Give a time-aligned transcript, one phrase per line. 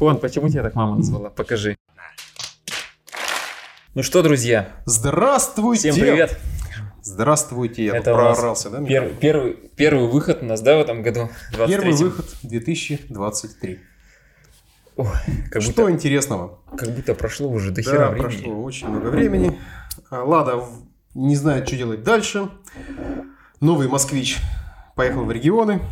[0.00, 1.28] Хон, почему тебя так мама назвала?
[1.28, 1.76] Покажи.
[3.94, 5.90] Ну что, друзья, Здравствуйте!
[5.92, 6.40] всем привет.
[7.02, 8.78] Здравствуйте, я Это проорался, да?
[8.78, 11.28] Пер- первый, первый выход у нас, да, в этом году?
[11.52, 11.68] 23-м?
[11.68, 13.78] Первый выход 2023.
[14.96, 15.06] Ой,
[15.50, 16.60] как, Что будто, интересного?
[16.78, 18.22] как будто прошло уже до хера Да, времени.
[18.38, 19.58] прошло очень много времени.
[20.08, 20.64] А, Лада
[21.12, 22.48] не знает, что делать дальше.
[23.60, 24.38] Новый москвич
[24.96, 25.82] поехал в регионы,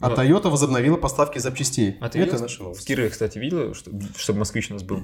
[0.00, 1.96] а Ну, Toyota возобновила поставки запчастей.
[2.00, 2.78] А ты это наша В.
[2.84, 5.00] Кирове, кстати, видела, что, чтобы москвич у нас был?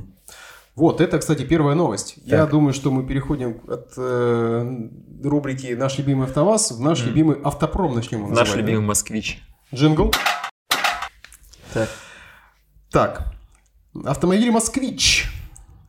[0.76, 2.14] Вот, это, кстати, первая новость.
[2.24, 2.50] Я Так.
[2.50, 4.88] думаю, что мы переходим от э,
[5.24, 7.08] рубрики «Наш любимый АвтоВАЗ» в наш Мгм.
[7.08, 8.66] любимый «Автопром» начнем его Наш называть, да?
[8.70, 9.42] любимый москвич.
[9.74, 10.12] Джингл.
[11.72, 11.88] Так.
[12.90, 13.32] Так,
[14.04, 15.28] автомобили «Москвич».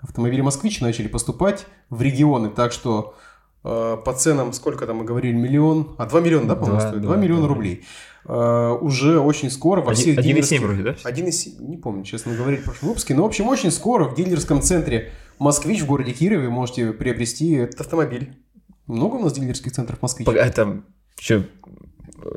[0.02, 3.16] Автомобили «Москвич» начали поступать в регионы, так что
[3.64, 7.02] э, по ценам, сколько там мы говорили, миллион, а 2 миллиона, да, по-моему, стоит?
[7.02, 7.48] два, 2 миллиона да.
[7.48, 7.86] рублей.
[8.26, 10.96] Уже очень скоро во всех 1,7 дилерских- вроде, да?
[11.04, 14.62] 1,7, не помню, честно говоря, в прошлом выпуске, но, в общем, очень скоро в дилерском
[14.62, 18.38] центре «Москвич» в городе Кирове можете приобрести этот автомобиль.
[18.88, 20.28] Много у нас дилерских центров «Москвич»?
[20.28, 20.84] Пога- Это
[21.20, 21.44] что,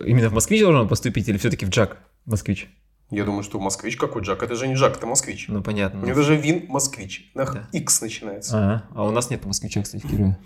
[0.05, 2.69] именно в москвич должен поступить или все-таки в Джак москвич?
[3.11, 4.43] Я думаю, что «Москвич» какой Джак?
[4.43, 5.47] Это же не Джак, это «Москвич».
[5.49, 6.01] Ну, понятно.
[6.03, 7.31] У него даже ВИН «Москвич».
[7.35, 7.69] На Да.
[7.73, 8.57] X начинается.
[8.57, 8.85] Ага.
[8.95, 10.39] А у нас нет москвича, кстати, в Кирове.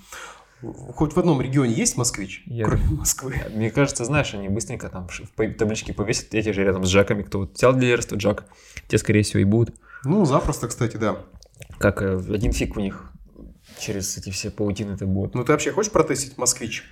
[0.61, 3.35] Хоть в одном регионе есть москвич, Я- кроме Москвы.
[3.55, 7.41] Мне кажется, знаешь, они быстренько там в таблички повесят эти же рядом с Джаками, кто
[7.41, 8.47] вот взял дилерство Джак,
[8.89, 9.77] те, скорее всего, и будут.
[10.05, 11.19] Ну, запросто, кстати, да.
[11.79, 13.13] Как э, один фиг у них
[13.79, 15.35] через эти все паутины это будет.
[15.35, 16.85] Ну, ты вообще хочешь протестить москвич?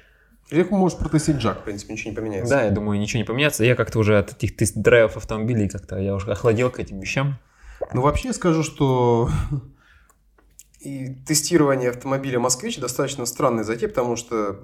[0.50, 2.54] Или можешь протестить Джак, в принципе, ничего не поменяется.
[2.54, 3.64] Да, я думаю, ничего не поменяется.
[3.64, 7.38] Я как-то уже от этих тест-драйвов автомобилей как-то, я уже охладел к этим вещам.
[7.92, 9.28] Ну, вообще скажу, что
[10.80, 14.60] и тестирование автомобиля «Москвич» достаточно странная затея, потому что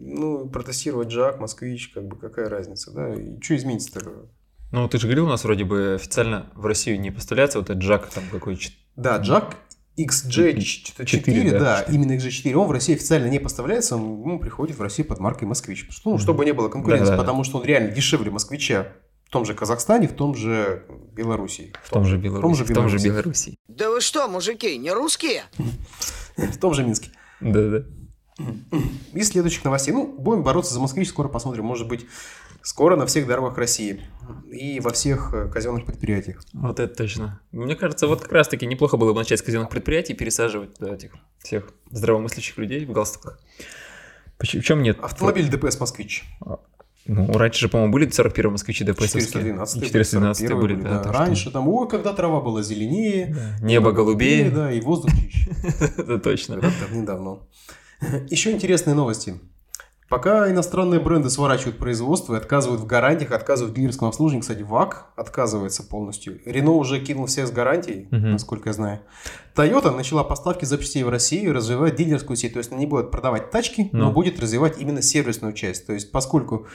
[0.00, 3.14] ну, протестировать Джак, Москвич, как бы какая разница, да?
[3.14, 4.28] И что изменится-то?
[4.72, 7.82] Ну, ты же говорил, у нас вроде бы официально в Россию не поставляется вот этот
[7.82, 8.62] Джак там какой то
[8.96, 9.56] Да, Джак
[9.98, 14.78] XJ4, Четыре, да, да, именно XJ4, он в России официально не поставляется, он ну, приходит
[14.78, 15.88] в Россию под маркой «Москвич».
[16.04, 17.22] Ну, чтобы не было конкуренции, Да-да-да.
[17.22, 18.88] потому что он реально дешевле «Москвича»
[19.30, 20.82] в том же Казахстане, в том же
[21.12, 21.72] Белоруссии.
[21.84, 22.64] В том же Беларуси.
[22.64, 23.56] В том же Беларуси.
[23.68, 25.44] Да вы что, мужики, не русские?
[26.36, 27.10] В том же Минске.
[27.38, 27.84] Да-да.
[29.12, 29.94] Из следующих новостей.
[29.94, 31.64] Ну, будем бороться за москвич, скоро посмотрим.
[31.64, 32.06] Может быть,
[32.62, 34.02] скоро на всех дорогах России
[34.50, 36.42] и во всех э, казенных предприятиях.
[36.52, 37.40] Вот это точно.
[37.52, 40.92] Мне кажется, вот как раз-таки неплохо было бы начать с казенных предприятий и пересаживать да,
[40.92, 43.38] этих всех здравомыслящих людей в галстуках.
[44.38, 44.98] Почему, в чем нет?
[45.00, 46.24] Автомобиль ДПС «Москвич».
[47.12, 49.10] Ну, раньше же, по-моему, были 41 москвичи ДПС.
[49.12, 51.02] 412 412 были, да.
[51.02, 53.66] что- Раньше там, ой, когда трава была зеленее, Да.
[53.66, 54.50] Небо голубее.
[54.50, 55.50] да, и воздух чище.
[55.98, 56.60] Это точно.
[56.60, 57.48] Давным-давно.
[58.28, 59.40] Еще интересные новости.
[60.08, 65.06] Пока иностранные бренды сворачивают производство и отказывают в гарантиях, отказывают в дилерском обслуживании, кстати, ВАК
[65.16, 66.40] отказывается полностью.
[66.44, 68.32] Рено уже кинул всех с гарантией, Мгм.
[68.32, 69.00] насколько я знаю.
[69.54, 72.54] Toyota начала поставки запчастей в Россию и развивает дилерскую сеть.
[72.54, 74.12] То есть она не будет продавать тачки, но Ну.
[74.12, 75.86] будет развивать именно сервисную часть.
[75.86, 76.66] То есть поскольку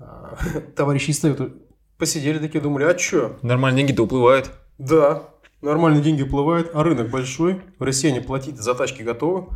[0.76, 1.56] товарищи из Toyota
[1.98, 3.36] посидели такие, думали, а что?
[3.42, 4.50] Нормально деньги-то уплывают.
[4.78, 5.24] Да,
[5.60, 9.48] нормальные деньги уплывают, а рынок большой, россияне платить за тачки готовы,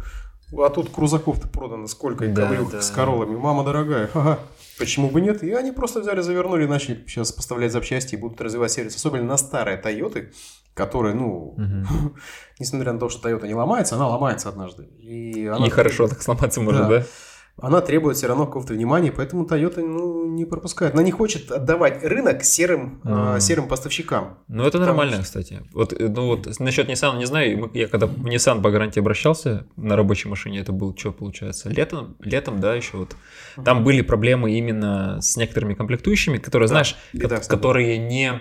[0.56, 2.82] а тут крузаков-то продано сколько, и Да, коврюх да.
[2.82, 4.38] с королами, мама дорогая, ага.
[4.78, 5.42] Почему бы нет?
[5.44, 8.96] И они просто взяли, завернули, начали сейчас поставлять запчасти и будут развивать сервис.
[8.96, 10.32] Особенно на старые Тойоты,
[10.74, 12.16] которые, ну, Мгм.
[12.58, 14.82] несмотря на то, что Тойота не ломается, она ломается однажды.
[14.98, 16.88] И, она И хорошо так сломаться может, Да.
[16.88, 17.04] да?
[17.60, 20.94] Она требует все равно какого-то внимания, поэтому Toyota ну, не пропускает.
[20.94, 23.36] Она не хочет отдавать рынок серым, А.
[23.36, 24.38] э, серым поставщикам.
[24.48, 25.62] Ну, это нормально, что- кстати.
[25.72, 27.70] Вот, э, ну, вот насчет Nissan не знаю.
[27.72, 31.68] Я когда в Nissan по гарантии обращался на рабочей машине, это был что получается?
[31.68, 33.14] Летом, летом, да, еще вот.
[33.64, 37.58] Там были проблемы именно с некоторыми комплектующими, которые, знаешь, беда с тобой.
[37.60, 38.40] которые не а,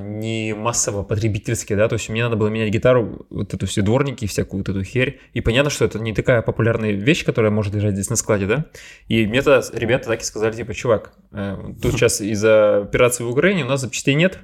[0.00, 4.26] не массово потребительские, да, то есть мне надо было менять гитару, вот эту все дворники,
[4.26, 7.94] всякую вот эту херь, и понятно, что это не такая популярная вещь, которая может лежать
[7.94, 8.66] здесь на складе, да,
[9.08, 13.30] и мне тогда ребята так и сказали, типа, чувак, э, тут сейчас из-за операции в
[13.30, 14.38] Украине у нас запчастей нет,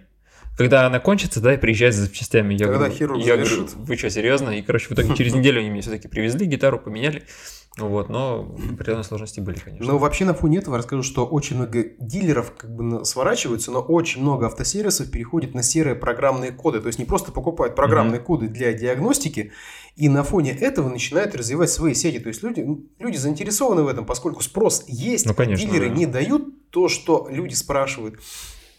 [0.56, 2.54] когда она кончится, да, и приезжай за запчастями.
[2.54, 4.50] Я Когда говорю, хирург я говорю, вы что, серьезно?
[4.58, 7.24] И, короче, в итоге через неделю они мне все-таки привезли, гитару поменяли.
[7.78, 9.86] Вот, но определенные сложности были, конечно.
[9.86, 14.22] Но вообще на фоне этого расскажу, что очень много дилеров как бы сворачиваются, но очень
[14.22, 16.80] много автосервисов переходит на серые программные коды.
[16.80, 19.52] То есть не просто покупают программные коды для диагностики,
[19.94, 22.18] и на фоне этого начинают развивать свои сети.
[22.18, 22.66] То есть люди,
[22.98, 25.94] люди заинтересованы в этом, поскольку спрос есть, Ну, конечно, дилеры да.
[25.94, 28.20] не дают то, что люди спрашивают.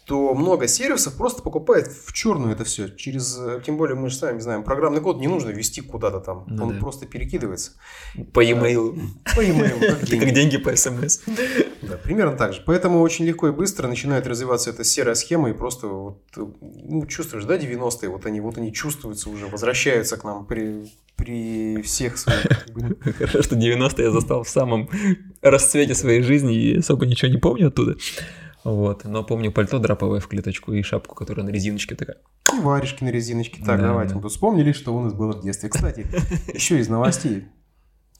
[0.08, 2.88] Что много сервисов просто покупает в черную это все.
[2.88, 6.44] Через, э, тем более мы же сами знаем, программный код не нужно ввести куда-то там.
[6.46, 6.80] Ну Он да.
[6.80, 7.72] просто перекидывается.
[8.32, 8.98] По e-mail.
[9.36, 10.24] По e-mail, как Это деньги.
[10.24, 11.20] как деньги по смс.
[11.82, 12.62] Да, примерно так же.
[12.66, 17.44] Поэтому очень легко и быстро начинает развиваться эта серая схема, и просто вот, ну, чувствуешь,
[17.44, 22.66] да, 90-е, вот они, вот они чувствуются уже, возвращаются к нам при, при всех своих...
[23.18, 24.90] Хорошо, что 90-е я застал в самом
[25.40, 27.96] расцвете своей жизни и особо ничего не помню оттуда.
[28.64, 32.18] Вот, но помню пальто драповое в клеточку и шапку, которая на резиночке такая.
[32.54, 33.58] И варежки на резиночке.
[33.64, 34.14] Так, Да, давайте.
[34.14, 34.28] да.
[34.28, 35.68] Вспомнили, что у нас было в детстве.
[35.68, 36.06] Кстати,
[36.54, 37.44] еще из новостей.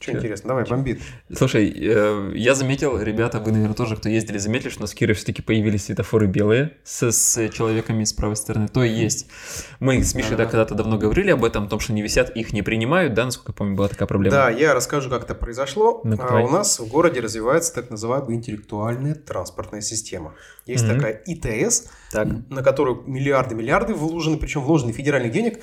[0.00, 1.00] Что интересно, давай, бомбит.
[1.34, 4.94] Слушай, э, я заметил, ребята, вы, наверное, тоже, кто ездили, заметили, что у нас в
[4.94, 8.68] Кирове все-таки появились светофоры белые с, с человеками с правой стороны.
[8.68, 9.26] То есть
[9.80, 12.52] мы с Мишей да, когда-то давно говорили об этом, о том, что не висят, их
[12.52, 14.36] не принимают, да, насколько я помню, была такая проблема.
[14.36, 16.00] Да, я расскажу, как это произошло.
[16.04, 20.34] Ну-ка, А, у нас в городе развивается так называемая интеллектуальная транспортная система.
[20.64, 20.94] Есть Мгм.
[20.96, 25.58] такая ИТС, Так, на которую миллиарды-миллиарды вложены, причем вложены федеральных денег.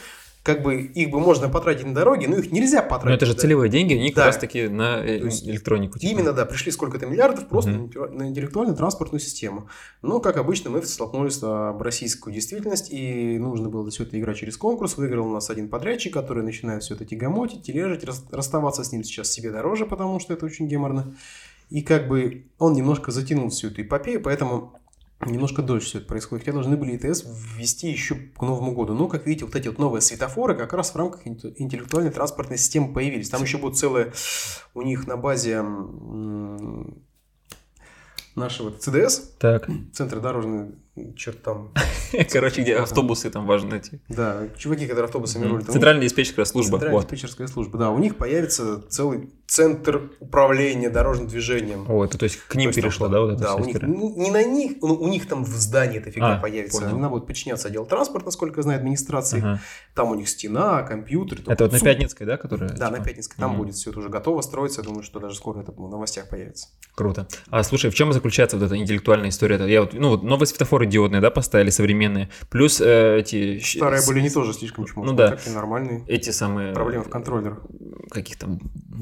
[0.46, 3.06] Как бы их бы можно потратить на дороги, но их нельзя потратить.
[3.10, 3.40] но это же да.
[3.42, 4.16] целевые деньги, они Да.
[4.16, 5.98] как раз-таки на э, электронику.
[5.98, 6.12] типа.
[6.12, 7.80] Именно, да, пришли сколько-то миллиардов просто Мгм.
[7.80, 9.68] на интеллекту- на интеллектуальную транспортную систему.
[10.04, 14.56] Но, как обычно, мы столкнулись в российскую действительность, и нужно было все это играть через
[14.56, 14.98] конкурс.
[14.98, 19.04] Выиграл у нас один подрядчик, который начинает все это тягомотить, тележить, рас- расставаться с ним
[19.04, 21.16] сейчас себе дороже, потому что это очень геморно.
[21.72, 24.74] И как бы он немножко затянул всю эту эпопею, поэтому
[25.22, 26.46] немножко дольше все это происходит.
[26.46, 27.24] Хотя должны были ИТС
[27.56, 28.94] ввести еще к Новому году.
[28.94, 32.58] Но, как видите, вот эти вот новые светофоры как раз в рамках инте- интеллектуальной транспортной
[32.58, 33.30] системы появились.
[33.30, 34.14] Там еще будет целая
[34.74, 35.64] у них на базе
[38.36, 40.76] нашего ЦДС, Так, Центр дорожный,
[41.16, 41.72] что-то там,
[42.32, 44.00] короче, где автобусы там важно найти.
[44.08, 45.70] да, чуваки, которые автобусами рулят.
[45.70, 46.78] Центральная диспетчерская служба.
[46.78, 51.86] Центральная диспетчерская служба, да, у них появится целый центр управления дорожным движением.
[51.90, 54.32] О, это то есть к ним перешло, да, вот это Да, у них, ну, не
[54.32, 56.90] на них, ну, у них там в здании эта фигня А, появится.
[56.90, 59.60] Она будет подчиняться отделу транспорта, насколько я знаю, администрации.
[59.94, 61.42] Там у них стена, компьютер.
[61.48, 62.70] Это вот на Пятницкой, да, которая?
[62.70, 63.10] Да, на типа?
[63.10, 63.38] Пятницкой.
[63.40, 64.82] Там будет все это уже готово строиться.
[64.82, 66.70] Я думаю, что даже скоро это в новостях появится.
[66.96, 67.28] Круто.
[67.50, 69.58] А слушай, в чем заключается вот эта интеллектуальная история?
[69.68, 70.48] Я вот, ну вот новые
[70.86, 75.04] светофоры диодные, да, поставили современные, плюс э, эти Старые были не тоже слишком чмо.
[75.04, 75.38] Ну да.
[75.54, 76.04] Нормальные.
[76.08, 77.60] эти самые Проблемы в контроллерах.
[78.12, 78.60] каких там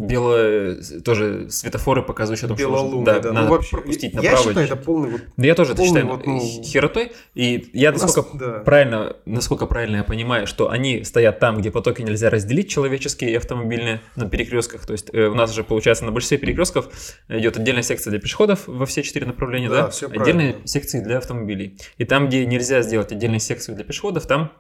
[0.08, 3.32] белые тоже светофоры показывающие о том, что нужно- Белолунные, да.
[3.32, 4.38] надо Ну, вообще, пропустить я направо.
[4.38, 5.22] считаю, или это полный вот...
[5.38, 7.12] Да я тоже это считаю вот, ну, херотой.
[7.36, 8.52] И я нас- насколько да.
[8.60, 13.36] правильно, насколько правильно я понимаю, что они стоят там, где потоки нельзя разделить человеческие и
[13.36, 14.86] автомобильные на перекрестках.
[14.86, 16.90] То есть э, у нас же получается на большинстве перекрестков
[17.30, 19.90] идет отдельная секция для пешеходов во все четыре направления, Да, да?
[19.90, 20.68] всё Отдельные правильно.
[20.68, 21.73] секции для автомобилей.
[21.98, 24.52] И там, где нельзя сделать отдельные секции для пешеходов, там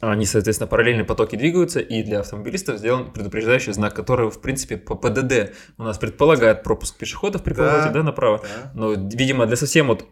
[0.00, 4.94] они, соответственно, параллельно потоки двигаются, и для автомобилистов сделан предупреждающий знак, который, в принципе, по
[4.94, 7.64] ПДД у нас предполагает пропуск пешеходов при Да.
[7.64, 8.42] повороте да, направо.
[8.42, 8.70] Да.
[8.74, 10.04] Но, видимо, для совсем вот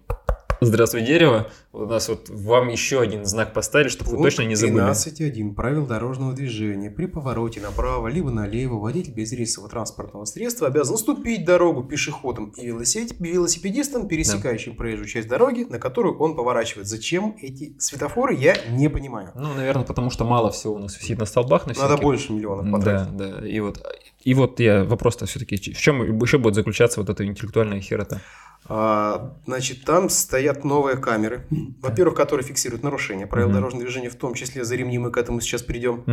[0.61, 1.49] Здравствуй, дерево.
[1.73, 4.85] У нас вот вам еще один знак поставили, чтобы вы точно не забыли.
[4.91, 6.91] 13.1 правил дорожного движения.
[6.91, 13.17] При повороте направо либо налево водитель безрейсового транспортного средства обязан уступить дорогу пешеходам и велосипед-
[13.21, 16.87] велосипедистам, пересекающим проезжую часть дороги, на которую он поворачивает.
[16.89, 19.33] Зачем эти светофоры, я не понимаю.
[19.35, 21.67] Ну, наверное, потому что мало всего у нас висит на столбах.
[21.67, 23.17] На Надо больше миллионов Да, потратить.
[23.17, 23.47] да.
[23.47, 23.83] И вот,
[24.25, 28.23] и вот я вопрос-то все-таки, в чем еще будет заключаться вот эта интеллектуальная херота?
[28.69, 31.47] А, значит, там стоят новые камеры,
[31.81, 33.55] во-первых, которые фиксируют нарушения правил Мгм.
[33.57, 36.05] дорожного движения, в том числе за ремни, мы к этому сейчас придем.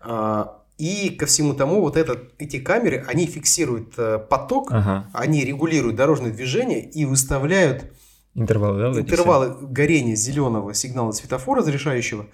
[0.00, 5.08] А, И ко всему тому, вот этот, эти камеры, они фиксируют э, поток, Ага.
[5.12, 7.92] они регулируют дорожное движение и выставляют
[8.34, 9.00] Интервалы, да?
[9.00, 12.26] интервалы горения зеленого сигнала светофора разрешающего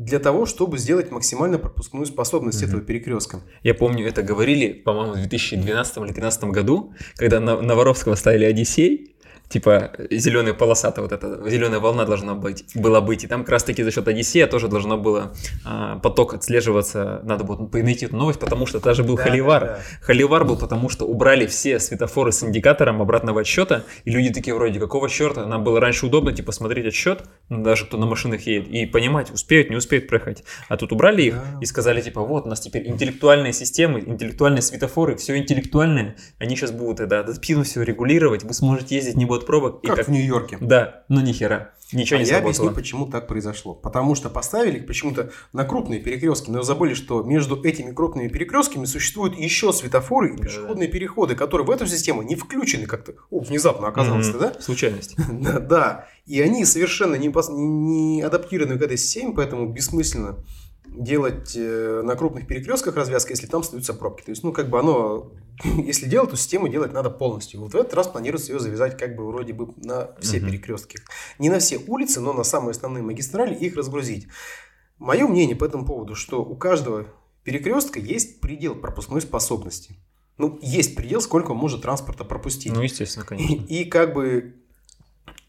[0.00, 2.68] для того, чтобы сделать максимально пропускную способность Мгм.
[2.68, 3.40] этого перекрестка.
[3.62, 8.44] Я помню, это говорили, по-моему, в 2012 или 2013 году, когда на, на Воровского ставили
[8.46, 9.14] Одиссей,
[9.50, 13.64] типа зеленая полосата, вот эта зеленая волна должна быть, была быть, и там как раз
[13.64, 15.32] таки за счет Одиссея тоже должно было
[15.66, 19.60] а, поток отслеживаться, надо было найти эту новость, потому что даже был Да, холивар.
[19.60, 19.80] да, да.
[20.02, 24.78] Холивар был, потому что убрали все светофоры с индикатором обратного отсчета, и люди такие вроде,
[24.78, 28.68] какого черта, нам было раньше удобно, типа, смотреть отсчет, ну, даже кто на машинах едет,
[28.68, 30.44] и понимать, успеют, не успеют проехать.
[30.68, 31.58] А тут убрали их Да.
[31.60, 36.70] и сказали, типа, вот, у нас теперь интеллектуальные системы, интеллектуальные светофоры, все интеллектуальное, они сейчас
[36.70, 39.80] будут это адаптивно все регулировать, вы сможете ездить, не будет пробок.
[39.82, 40.58] и Как в Нью-Йорке.
[40.60, 42.74] Да, ну ни хера, ничего А не я объясню, сработало.
[42.80, 43.74] почему так произошло.
[43.74, 49.36] Потому что поставили почему-то на крупные перекрестки, но забыли, что между этими крупными перекрестками существуют
[49.36, 53.14] еще светофоры и пешеходные переходы, которые в эту систему не включены как-то.
[53.30, 54.38] О, внезапно оказалось, Мгм.
[54.38, 54.54] да?
[54.60, 55.16] Случайность.
[55.40, 56.06] Да, да.
[56.26, 60.36] И они совершенно не, пос- не адаптированы к этой системе, поэтому бессмысленно
[60.86, 64.24] делать э, на крупных перекрестках развязка, если там остаются пробки.
[64.24, 65.30] То есть, ну, как бы оно,
[65.64, 67.60] если делать, то систему делать надо полностью.
[67.60, 70.48] Вот в этот раз планируется ее завязать как бы вроде бы на все Мгм.
[70.50, 70.98] перекрестки.
[71.38, 74.26] Не на все улицы, но на самые основные магистрали их разгрузить.
[74.98, 77.06] Мое мнение по этому поводу, что у каждого
[77.44, 79.96] перекрестка есть предел пропускной способности.
[80.36, 82.72] Ну, есть предел, сколько может транспорта пропустить.
[82.72, 83.66] Ну, естественно, И, конечно.
[83.66, 84.54] и как бы,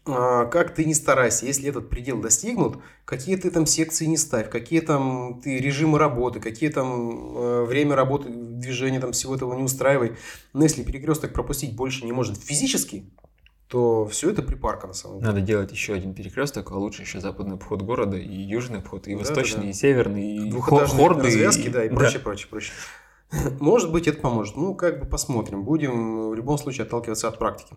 [0.04, 4.80] как ты не старайся, если этот предел достигнут, какие ты там секции не ставь, какие
[4.80, 10.16] там ты режимы работы, какие там э, время работы, движения, там всего этого не устраивай.
[10.52, 13.04] Но если перекресток пропустить больше не может физически,
[13.68, 15.28] то все это припарка на самом деле.
[15.28, 19.12] Надо делать еще один перекресток, а лучше еще западный обход города, и южный обход, и
[19.12, 19.70] Да, восточный, да, да.
[19.70, 21.22] и северный, и Двухэтажные хорды.
[21.22, 22.72] развязки, да, и прочее, прочее, прочее.
[23.60, 24.56] Может быть, это поможет.
[24.56, 25.64] Ну, как бы посмотрим.
[25.64, 27.74] Будем в любом случае отталкиваться от практики.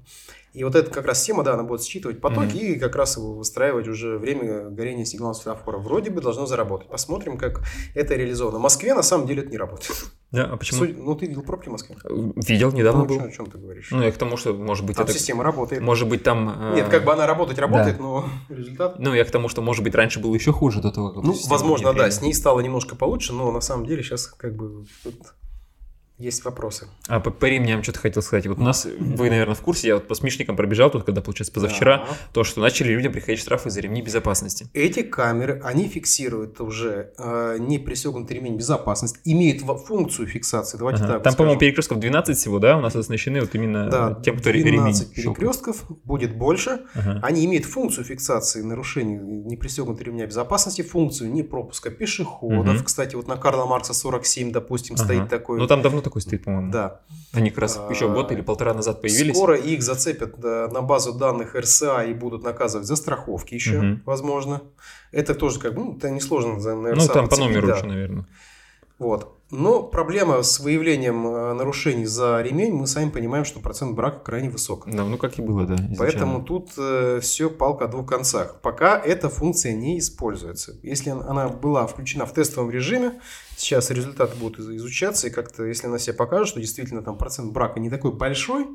[0.54, 2.58] И вот эта как раз тема, да, она будет считывать потоки Мгм.
[2.58, 5.78] и как раз его выстраивать уже время горения сигнала светофора.
[5.80, 6.88] Вроде бы должно заработать.
[6.88, 7.62] Посмотрим, как
[7.94, 8.60] это реализовано.
[8.60, 10.06] В Москве на самом деле это не работает.
[10.32, 10.80] Да, а почему?
[10.80, 11.98] Судя- ну, ты видел пробки в Москве?
[12.36, 13.22] Видел, недавно Ну, был.
[13.22, 13.90] о чем ты говоришь?
[13.92, 15.14] Ну, я к тому, что, может быть, Там это...
[15.14, 15.82] система работает.
[15.82, 16.50] Может быть, там...
[16.74, 18.98] э, Нет, как бы она работать работает, но результат...
[19.00, 21.24] Ну, я к тому, что, может быть, раньше было еще хуже до того, как...
[21.24, 24.86] Ну, возможно, да, с ней стало немножко получше, но на самом деле сейчас как бы
[26.18, 26.88] есть вопросы.
[27.10, 28.48] А по, по ремням что-то хотел сказать.
[28.48, 31.54] Вот у нас, вы, наверное, в курсе, я вот по смешникам пробежал тут, когда, получается,
[31.54, 32.18] позавчера, Да.
[32.34, 34.68] то, что начали людям приходить штрафы за ремни безопасности.
[34.74, 40.78] Эти камеры, они фиксируют уже э, не пристегнутый ремень безопасности, имеют функцию фиксации.
[40.78, 41.14] Давайте Ага.
[41.16, 44.52] так Там, по-моему, перекрестков 12 всего, да, у нас оснащены вот именно да, тем, кто
[44.52, 45.36] ре- 12 ремень щелкает.
[45.38, 46.86] перекрестков, будет больше.
[46.96, 47.20] Ага.
[47.24, 52.76] Они имеют функцию фиксации нарушений не пристегнутого ремня безопасности, функцию не пропуска пешеходов.
[52.76, 52.84] Мгм.
[52.86, 55.04] Кстати, вот на Карла Маркса 47, допустим, Ага.
[55.04, 55.60] стоит такой.
[55.60, 56.72] Ну, там давно такой стоит, по-моему.
[56.72, 57.02] Да.
[57.34, 59.36] Они как раз А, еще год или полтора назад появились.
[59.36, 64.02] Скоро их зацепят э, на базу данных РСА и будут наказывать за страховки еще, Мгм.
[64.06, 64.62] возможно.
[65.12, 67.74] Это тоже как бы, ну, это несложно за на Ну, РСА там по номеру да.
[67.76, 68.26] уже, наверное.
[69.00, 69.32] Вот.
[69.52, 74.50] Но проблема с выявлением э, нарушений за ремень, мы сами понимаем, что процент брака крайне
[74.50, 74.86] высок.
[74.90, 75.76] Да, ну, как и было, да.
[75.76, 75.98] изначально.
[76.00, 76.72] Поэтому тут
[77.22, 78.60] все палка о двух концах.
[78.62, 80.76] Пока эта функция не используется.
[80.82, 83.20] Если он- она была включена в тестовом режиме,
[83.56, 87.52] сейчас результаты будут из- изучаться, и как-то, если она себя покажет, что действительно там процент
[87.54, 88.68] брака не такой большой,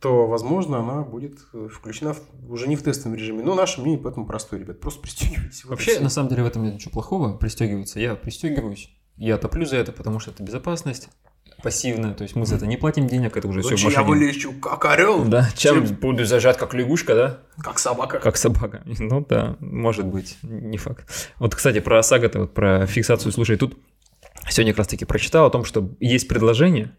[0.00, 3.42] то, возможно, она будет э, включена в- уже не в тестовом режиме.
[3.42, 4.78] Но наше мнение поэтому простое, ребят.
[4.80, 5.64] Просто пристегивайтесь.
[5.64, 7.36] Вообще, на самом деле, в этом нет ничего плохого.
[7.36, 7.98] Пристегиваться.
[7.98, 8.90] Я пристегиваюсь.
[9.16, 11.08] Я топлю за это, потому что это безопасность
[11.62, 12.14] пассивная.
[12.14, 14.52] То есть мы за это не платим денег, это уже все в Лучше я вылечу
[14.52, 17.38] как орел, Да, чем чем буду зажат как лягушка, да?
[17.62, 18.18] как собака.
[18.18, 18.82] Как собака.
[18.84, 21.06] Ну да, может быть, не факт.
[21.38, 23.76] Вот, кстати, про ОСАГО-то, вот про фиксацию, слушай, тут
[24.48, 26.92] сегодня как раз таки прочитал о том, что есть предложение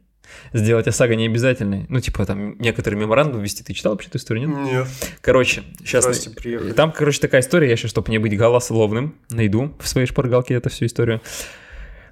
[0.54, 1.86] сделать ОСАГО необязательной.
[1.90, 3.64] Ну, типа, там, некоторые меморандумы ввести.
[3.64, 4.60] Ты читал вообще эту историю, нет?
[4.60, 4.88] Нет.
[5.22, 6.04] Короче, сейчас...
[6.04, 6.72] Здрасте, приехали.
[6.74, 10.70] Там, короче, такая история, я сейчас, чтобы не быть голословным, найду в своей шпаргалке эту
[10.70, 11.22] всю историю.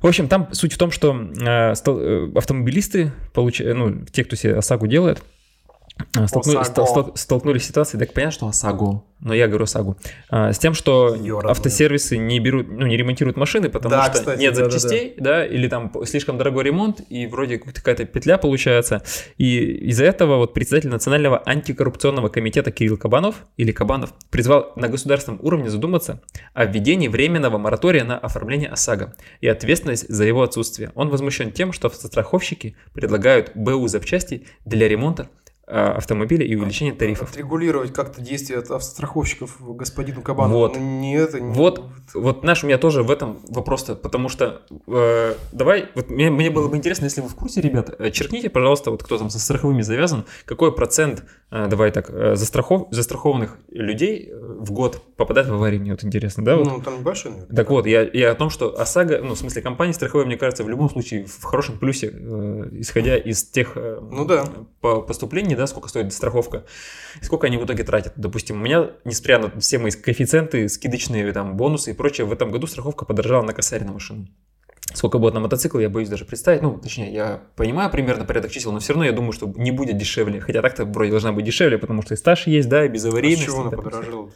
[0.02, 3.60] В общем, там суть в том, что э, э, автомобилисты, получ...
[3.60, 5.24] ну, те, кто себе ОСАГО делает,
[6.28, 9.96] столкнули- стал- стал- столкнулись с ситуацией, так понятно, что ОСАГО, но я говорю ОСАГО,
[10.30, 11.52] а, с тем, что родной.
[11.52, 15.68] автосервисы не берут, ну, не ремонтируют машины, потому Да, что кстати, нет запчастей, да, или
[15.68, 19.04] там слишком дорогой ремонт, и вроде какая-то петля получается.
[19.38, 25.40] И из-за этого вот председатель Национального антикоррупционного комитета Кирилл Кабанов, или Кабанов, призвал на государственном
[25.44, 26.22] уровне задуматься
[26.54, 30.92] о введении временного моратория на оформление ОСАГО и ответственность за его отсутствие.
[30.96, 35.30] Он возмущен тем, что автостраховщики предлагают БУ запчасти для ремонта
[35.68, 37.30] автомобиля и увеличения тарифов.
[37.32, 40.60] Отрегулировать как-то действия автостраховщиков господину Кабанову.
[40.60, 40.76] Вот.
[40.76, 41.84] Ну, Не это, не- Вот,
[42.14, 46.50] вот наш у меня тоже в этом вопрос-то, потому что э, давай, вот мне, мне
[46.50, 49.40] было бы интересно, если вы в курсе, ребята, э, черкните, пожалуйста, вот кто там со
[49.40, 55.50] страховыми завязан, какой процент, э, давай так, э, застрахов, застрахованных людей э, в год попадает
[55.50, 56.56] в аварии, мне вот интересно, да?
[56.56, 56.66] Вот.
[56.68, 57.56] Ну, там небольшой, наверное.
[57.56, 60.64] Так вот, я, я о том, что ОСАГО, ну, в смысле, компании страховые, мне кажется,
[60.64, 64.46] в любом случае в хорошем плюсе, э, исходя из тех э, Ну да.
[64.80, 66.66] по- поступлений, да, сколько стоит страховка,
[67.22, 68.14] и сколько они в итоге тратят.
[68.16, 72.52] Допустим, у меня, несмотря на все мои коэффициенты, скидочные там бонусы и прочее, в этом
[72.52, 74.28] году страховка подорожала на косарь на машину.
[74.94, 76.62] Сколько будет на мотоцикл, я боюсь даже представить.
[76.62, 79.98] Ну, точнее, я понимаю примерно порядок чисел, но все равно я думаю, что не будет
[79.98, 80.40] дешевле.
[80.40, 82.94] Хотя так-то вроде должна быть дешевле, потому что и стаж есть, да, и А с
[82.94, 83.46] безаварийность.
[83.46, 84.30] чего она подорожала?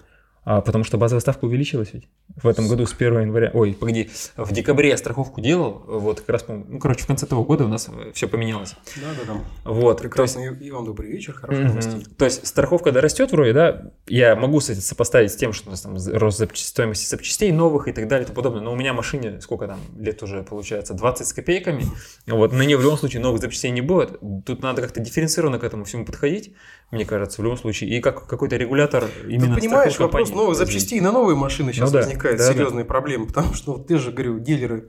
[0.43, 2.07] А, потому что базовая ставка увеличилась ведь
[2.41, 3.51] в этом году с 1 января.
[3.53, 7.43] Ой, погоди, в декабре я страховку делал, вот как раз, ну, короче, в конце того
[7.43, 8.75] года у нас все поменялось.
[8.95, 9.39] Да, да, да.
[9.65, 10.39] Вот, то есть, Прекрасно.
[10.61, 11.69] И вам добрый вечер, хороших Мгм.
[11.75, 12.05] новостей.
[12.17, 15.81] то есть страховка дорастет вроде, да, я могу этим сопоставить с тем, что у нас
[15.81, 18.93] там рост запча- стоимости запчастей новых и так далее и тому подобное, но у меня
[18.93, 21.85] машине сколько там лет уже получается, 20 с копейками,
[22.27, 25.63] вот, на нее в любом случае новых запчастей не будет, тут надо как-то дифференцированно к
[25.63, 26.53] этому всему подходить,
[26.91, 27.89] мне кажется, в любом случае.
[27.89, 30.73] И как какой-то регулятор именно Ты понимаешь, вопрос компании новых производить.
[30.73, 32.53] запчастей на новые машины сейчас Ну да, возникают да, да.
[32.53, 34.87] серьезные проблемы, потому что вот ты же, говорю, дилеры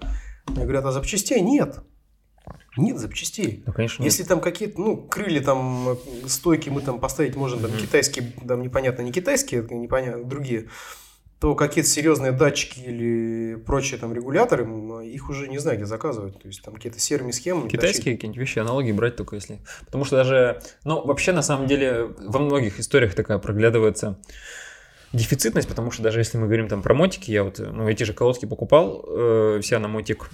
[0.49, 1.79] говорят, а запчастей нет.
[2.77, 3.63] Нет запчастей.
[3.67, 4.11] Ну, конечно, нет.
[4.11, 7.79] Если там какие-то, ну, крылья там, э, стойки мы там поставить можем, там, Мгм.
[7.81, 10.69] китайские, там, непонятно, не китайские, непонятно, другие,
[11.43, 14.63] то какие-то серьезные датчики или прочие там регуляторы,
[15.05, 16.41] их уже не знаю, где заказывать.
[16.41, 17.69] То есть там какие-то серыми схемами.
[17.69, 19.59] Китайские какие-нибудь вещи, аналоги брать только если...
[19.85, 20.63] Потому что даже...
[20.85, 24.21] Ну, вообще, на самом деле, во многих историях такая проглядывается
[25.13, 28.13] дефицитность, потому что даже если мы говорим там про мотики, я вот, ну, эти же
[28.15, 30.31] колодки покупал, э, вся на мотик,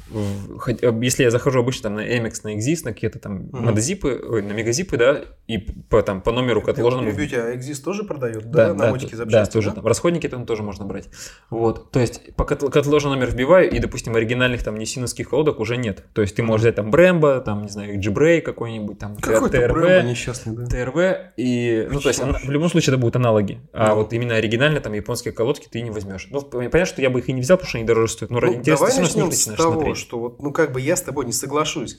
[0.59, 3.65] хоть- э, если я захожу обычно там на MX, на Exist, на какие-то там Мгм.
[3.67, 7.11] модозипы, ой, на мегазипы, да, и по, там, по номеру к отложенному...
[7.11, 9.87] А Exist тоже продает, да, на мотике т- запчасти, да, тоже там.
[9.87, 11.09] Расходники там тоже можно брать.
[11.51, 11.91] Вот.
[11.91, 16.05] То есть, по кат- каталожный номер вбиваю, и, допустим, оригинальных там несиновских колодок уже нет.
[16.13, 19.73] То есть, ты можешь взять там Брэмбо, там, не знаю, G-Bray какой-нибудь, там, Какой-то TRV,
[19.73, 20.67] Брэмбо несчастный, да.
[20.67, 23.61] ТРВ, и, ну, то есть, она- в любом случае, это будут аналоги.
[23.73, 23.95] А Ну.
[23.97, 26.29] вот именно оригинальные там японские колодки ты не возьмешь.
[26.31, 28.31] Ну, понятно, что я бы их и не взял, потому что они дороже стоят.
[28.31, 29.97] Но Ну, интереса давай начнем с того, смотреть.
[29.97, 31.99] что вот, ну как бы я с тобой не соглашусь.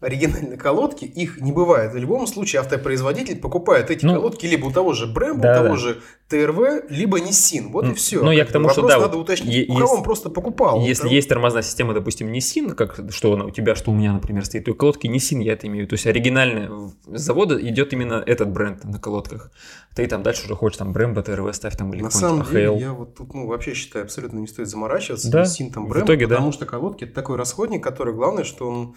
[0.00, 1.92] Оригинальные колодки, их не бывает.
[1.92, 5.54] В любом случае автопроизводитель покупает эти Ну, колодки либо у того же Brembo, да, у
[5.64, 5.76] того да.
[5.76, 7.68] же TRV, либо Nissin.
[7.70, 8.22] Вот Ну, и все.
[8.22, 10.80] ну, я к тому, что да, надо вот уточнить, е- у кого он просто покупал.
[10.80, 14.44] Если Там- есть тормозная система, допустим, Nissin, как что у тебя, что у меня, например,
[14.46, 15.88] стоит, то колодки Nissin, я это имею в.
[15.90, 16.70] То есть оригинальная
[17.06, 19.50] с завода идет именно этот бренд на колодках.
[19.94, 22.78] Ты там дальше уже хочешь там Brembo, TRV ставь там или На самом деле, AHL.
[22.80, 25.30] я вот тут ну, вообще считаю, абсолютно не стоит заморачиваться.
[25.30, 26.36] Да, Nissin там в Brembo, итоге, да.
[26.36, 28.94] потому что колодки это такой расходник, который главное, что он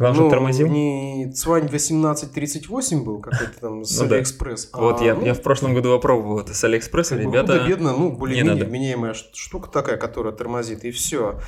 [0.00, 0.66] Главное, ну, тормозил.
[0.68, 4.14] не Цвань 1838 был какой-то там с Ну да.
[4.16, 4.70] Алиэкспресс.
[4.72, 7.58] Вот а, я, ну, я в прошлом году попробовал это с Алиэкспресса, Как бы ребята.
[7.58, 11.38] худо-бедно, ну, не более-менее вменяемая штука такая, которая тормозит, и все.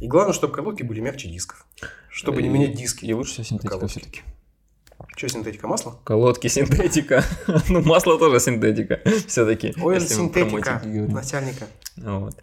[0.00, 1.66] И главное, чтобы колодки были мягче дисков.
[2.08, 3.04] Чтобы не И- менять диски.
[3.04, 4.22] И лучше всего синтетика все-таки.
[5.14, 5.98] Что, синтетика масла?
[6.04, 7.22] Колодки синтетика.
[7.68, 9.00] ну, масло тоже синтетика.
[9.26, 9.74] Все-таки.
[9.82, 11.66] Ой, синтетика начальника.
[11.98, 12.34] Вот.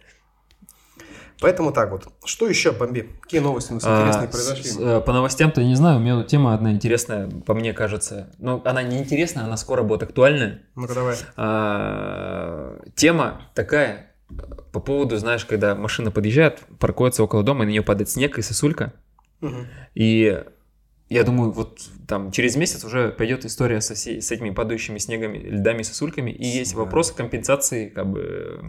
[1.40, 2.06] Поэтому так вот.
[2.24, 3.08] Что еще, Бомби?
[3.22, 4.64] Какие новости у нас А, интересные с- произошли?
[4.64, 8.30] с- э, По новостям-то не знаю, у меня тут тема одна интересная, по мне кажется.
[8.38, 10.62] Ну, она не интересная, она скоро будет актуальная.
[10.76, 11.16] Ну-ка давай.
[11.36, 14.12] А, Тема такая,
[14.72, 18.42] по поводу, знаешь, когда машина подъезжает, паркуется около дома, и на нее падает снег и
[18.42, 18.92] сосулька.
[19.40, 19.66] Мгм.
[19.94, 20.44] И
[21.08, 25.38] я думаю, вот там через месяц уже пойдет история со всей- с этими падающими снегами,
[25.38, 26.80] льдами, сосульками, и есть Да.
[26.80, 28.60] вопрос компенсации, как бы,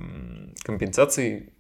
[0.63, 1.53] компенсации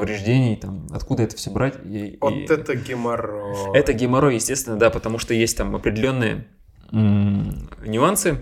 [0.00, 1.74] повреждений, там, откуда это все брать.
[1.84, 3.54] И, Вот и- это геморрой.
[3.74, 6.46] это геморрой, естественно, да, потому что есть там определенные
[6.92, 8.38] м, нюансы.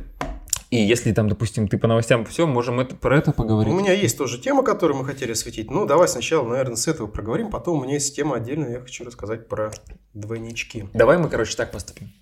[0.71, 3.73] И если там, допустим, ты по новостям все, можем это, про это У поговорить.
[3.73, 5.71] меня есть тоже тема, которую мы хотели осветить.
[5.71, 7.49] Ну, давай сначала, наверное, с этого проговорим.
[7.51, 8.73] Потом у меня есть тема отдельная.
[8.73, 9.71] Я хочу рассказать про
[10.15, 10.89] двойнички.
[10.93, 12.13] Давай мы, короче, так поступим.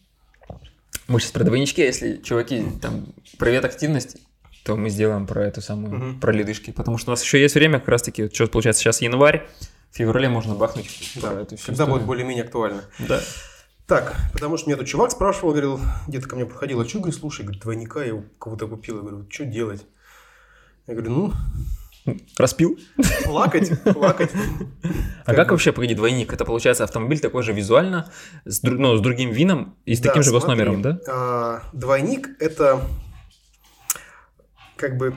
[1.09, 3.07] Мы сейчас про двойнички, а если, чуваки, там,
[3.39, 4.17] привет активность,
[4.65, 6.21] то мы сделаем про эту самую, Мгм.
[6.21, 6.71] про ледышки.
[6.71, 9.47] Потому что у нас еще есть время, как раз-таки, что получается, сейчас январь,
[9.91, 11.95] в феврале можно бахнуть Да, эту всю Когда историю.
[11.97, 12.83] будет более-менее актуально.
[13.01, 13.21] Да.
[13.87, 17.19] Так, потому что меня тут чувак спрашивал, говорил, где-то ко мне подходил, а что, говорит,
[17.19, 18.97] слушай, говорит, двойника я у кого-то купил.
[18.97, 19.85] Я говорю, что делать?
[20.87, 22.79] Я говорю, ну, Распил?
[23.25, 24.31] плакать, плакать.
[25.25, 26.33] А как вообще, погоди, двойник?
[26.33, 28.11] Это получается автомобиль такой же визуально,
[28.45, 30.99] с, ну, с другим вином и с Да, таким же смотри, госномером, да?
[31.09, 32.81] а, двойник– это
[34.83, 35.15] как бы...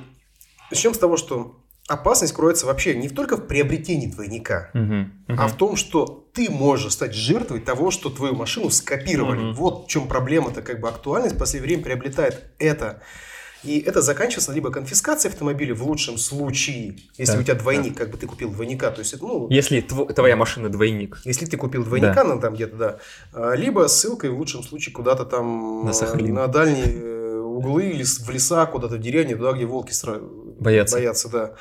[0.71, 5.39] Начнем с того, что опасность кроется вообще не только в приобретении двойника, Мгм, мгм.
[5.39, 9.39] а в том, что ты можешь стать жертвой того, что твою машину скопировали.
[9.39, 9.54] Мгм.
[9.56, 13.01] Вот в чем проблема-то, как бы актуальность в последнее время приобретает это.
[13.63, 18.12] И это заканчивается либо конфискацией автомобиля в лучшем случае, если Так, у тебя двойник, как
[18.12, 21.19] бы ты купил двойника, то есть ну, Если тво- твоя машина двойник.
[21.25, 22.97] если ты купил двойника, ну, там где-то, да,
[23.34, 26.36] а, либо ссылкой в лучшем случае куда-то там На Сахалин.
[26.36, 27.24] на дальние э,
[27.55, 30.19] углы или в леса, куда-то в деревню, туда, где волки сра-
[30.59, 30.95] Боятся.
[30.97, 31.53] боятся, да.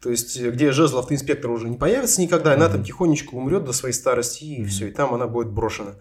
[0.00, 3.72] То есть, где жезл автоинспектора уже не появится никогда, и она там тихонечко умрет до
[3.72, 4.68] своей старости, и Мгм.
[4.68, 5.96] все, и там она будет брошена.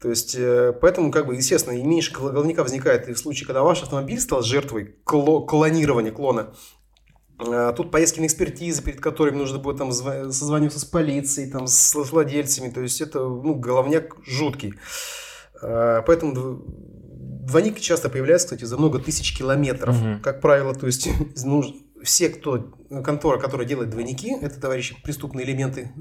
[0.00, 3.62] То есть, э, поэтому, как бы, естественно, и меньше головника возникает и в случае, когда
[3.62, 6.52] ваш автомобиль стал жертвой кло- клонирования, клона.
[7.38, 11.66] А, Тут поездки на экспертизы, перед которыми нужно будет там зва- созваниваться с полицией, там,
[11.66, 12.68] с владельцами.
[12.70, 14.74] То есть, это ну, головняк жуткий.
[15.62, 16.64] А, Поэтому
[17.52, 19.96] двойник часто появляется, кстати, за много тысяч километров.
[20.00, 20.20] Мгм.
[20.20, 21.08] Как правило, то есть,
[21.44, 21.62] ну,
[22.02, 22.72] все, кто,
[23.04, 25.92] контора, которая делает двойники, это товарищи преступные элементы,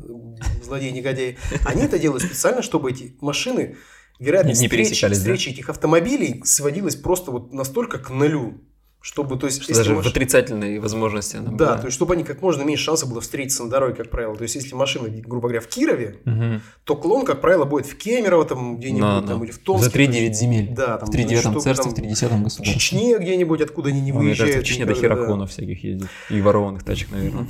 [0.63, 3.77] злодеи, негодяи, они это делают специально, чтобы эти машины,
[4.19, 5.21] вероятность Не- не встречи, пересекались, да?
[5.33, 8.61] встречи этих автомобилей сводилась просто вот настолько к нулю.
[9.03, 11.77] Чтобы, то есть, Что если даже маш- в отрицательной возможности она Да, была.
[11.79, 14.35] то есть, чтобы они как можно меньше шансов было встретиться на дороге, как правило.
[14.35, 16.61] То есть, если машина, грубо говоря, в Кирове, Мгм.
[16.83, 19.45] то клон, как правило, будет в Кемерово там где-нибудь, Да, там, да.
[19.45, 19.85] или в Томске.
[19.85, 20.69] За 3-9 земель.
[20.75, 22.63] Да, там, в 3-9 чтобы царстве, в 3-10 В государстве.
[22.79, 24.65] Чечне где-нибудь, откуда они не Ну, Мне кажется, выезжают.
[24.65, 25.15] в Чечне до никогда, да.
[25.21, 26.07] хераконов всяких ездит.
[26.29, 27.47] И ворованных тачек, наверное.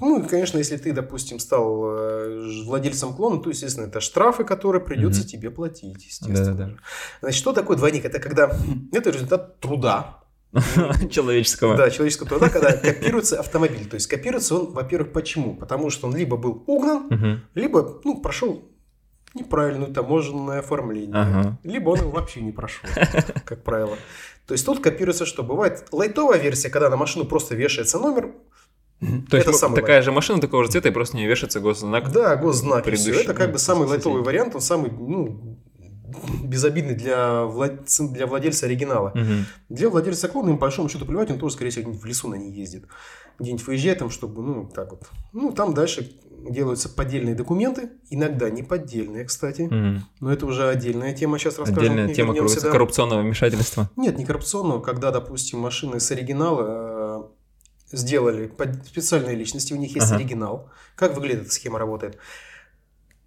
[0.00, 4.80] Ну, и, конечно, если ты, допустим, стал э, владельцем клона, то, естественно, это штрафы, которые
[4.82, 5.28] придется Мгм.
[5.28, 6.34] тебе платить, естественно.
[6.54, 6.70] Да-да-да.
[7.20, 8.06] Значит, что такое двойник?
[8.06, 8.50] Это когда
[8.92, 10.20] это результат труда,
[11.10, 11.76] Человеческого.
[11.76, 13.86] да, человеческого труда, когда копируется автомобиль.
[13.88, 15.54] То есть копируется он, во-первых, почему?
[15.56, 18.68] Потому что он либо был угнан, либо, ну, прошел
[19.34, 21.58] неправильное таможенное оформление, Ага.
[21.62, 22.88] либо он его вообще не прошел,
[23.44, 23.96] как правило.
[24.46, 25.42] То есть тут копируется что?
[25.42, 28.30] Бывает лайтовая версия, когда на машину просто вешается номер,
[29.00, 31.60] То есть Это м- самый такая же машина такого же цвета, и просто не вешается
[31.60, 32.10] госзнак.
[32.12, 32.84] Да, госзнак.
[32.84, 35.55] Предыдущий, Это как бы самый лайтовый вариант, он самый, ну,
[36.42, 39.12] безобидный для, влад- для владельца оригинала.
[39.14, 39.46] Мгм.
[39.68, 42.34] Для владельца клона, им по большому счету плевать, он тоже, скорее всего, в лесу на
[42.36, 42.84] ней ездит.
[43.38, 45.02] Где-нибудь выезжает там, чтобы, ну, так вот.
[45.32, 46.10] Ну, там дальше
[46.48, 49.62] делаются поддельные документы, иногда не поддельные, кстати.
[49.62, 50.04] Мгм.
[50.20, 51.92] Но это уже отдельная тема, сейчас расскажем.
[51.92, 52.70] Отдельная тема вернемся, да.
[52.70, 53.90] коррупционного вмешательства.
[53.96, 57.28] Нет, не коррупционного, когда, допустим, машины с оригинала
[57.92, 60.16] э, сделали под специальные личности, у них есть Ага.
[60.16, 60.70] оригинал.
[60.94, 62.18] Как выглядит эта схема работает?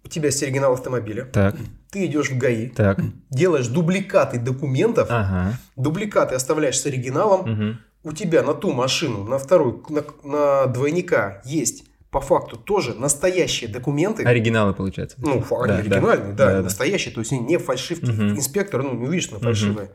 [0.04, 1.56] У тебя есть оригинал автомобиля, Так,
[1.90, 2.98] ты идешь в ГАИ, так.
[3.30, 5.58] делаешь дубликаты документов, Ага.
[5.76, 7.80] дубликаты оставляешь с оригиналом, Мгм.
[8.04, 13.70] у тебя на ту машину, на вторую, на, на двойника есть по факту тоже настоящие
[13.70, 14.24] документы.
[14.24, 15.16] Оригиналы, получается.
[15.20, 15.78] Ну, Да, они да.
[15.78, 16.62] оригинальные, да, Да, да.
[16.62, 18.06] настоящие, то есть они не фальшивки.
[18.10, 18.36] Мгм.
[18.36, 19.40] Инспектор, ну, не увидишь, Мгм.
[19.42, 19.90] фальшивые.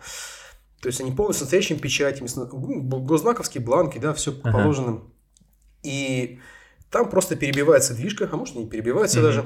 [0.81, 4.51] То есть они полностью настоящими печатями, ну, госзнаковские бланки, да, все Ага.
[4.51, 5.11] положенным.
[5.83, 6.39] И
[6.91, 9.25] там просто перебивается движка, а может не перебивается Мгм.
[9.25, 9.45] даже.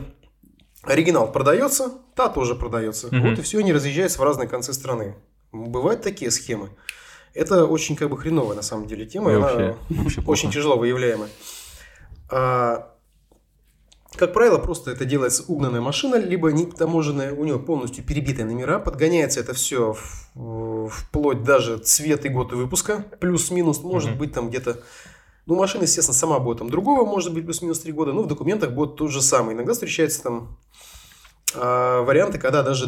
[0.84, 3.08] Оригинал продается, та тоже продается.
[3.08, 3.30] Мгм.
[3.30, 5.15] Вот и все, они разъезжаются в разные концы страны.
[5.52, 6.70] Бывают такие схемы.
[7.34, 10.78] Это очень как бы хреновая на самом деле тема, и она Вообще, вообще очень тяжело
[10.78, 11.30] выявляемая.
[12.32, 12.94] А,
[14.15, 18.80] как правило, просто это делается угнанная машина, либо не таможенная, у нее полностью перебитые номера,
[18.80, 19.96] подгоняется это все
[20.89, 24.20] вплоть даже цвет и год выпуска, плюс-минус, может Мгм.
[24.20, 24.82] быть там где-то
[25.46, 28.70] ну, машина, естественно, сама будет там другого, может быть, плюс-минус 3 года, но в документах
[28.72, 29.56] будет тот же самый.
[29.56, 30.60] Иногда встречаются там
[31.56, 32.86] а, варианты, когда даже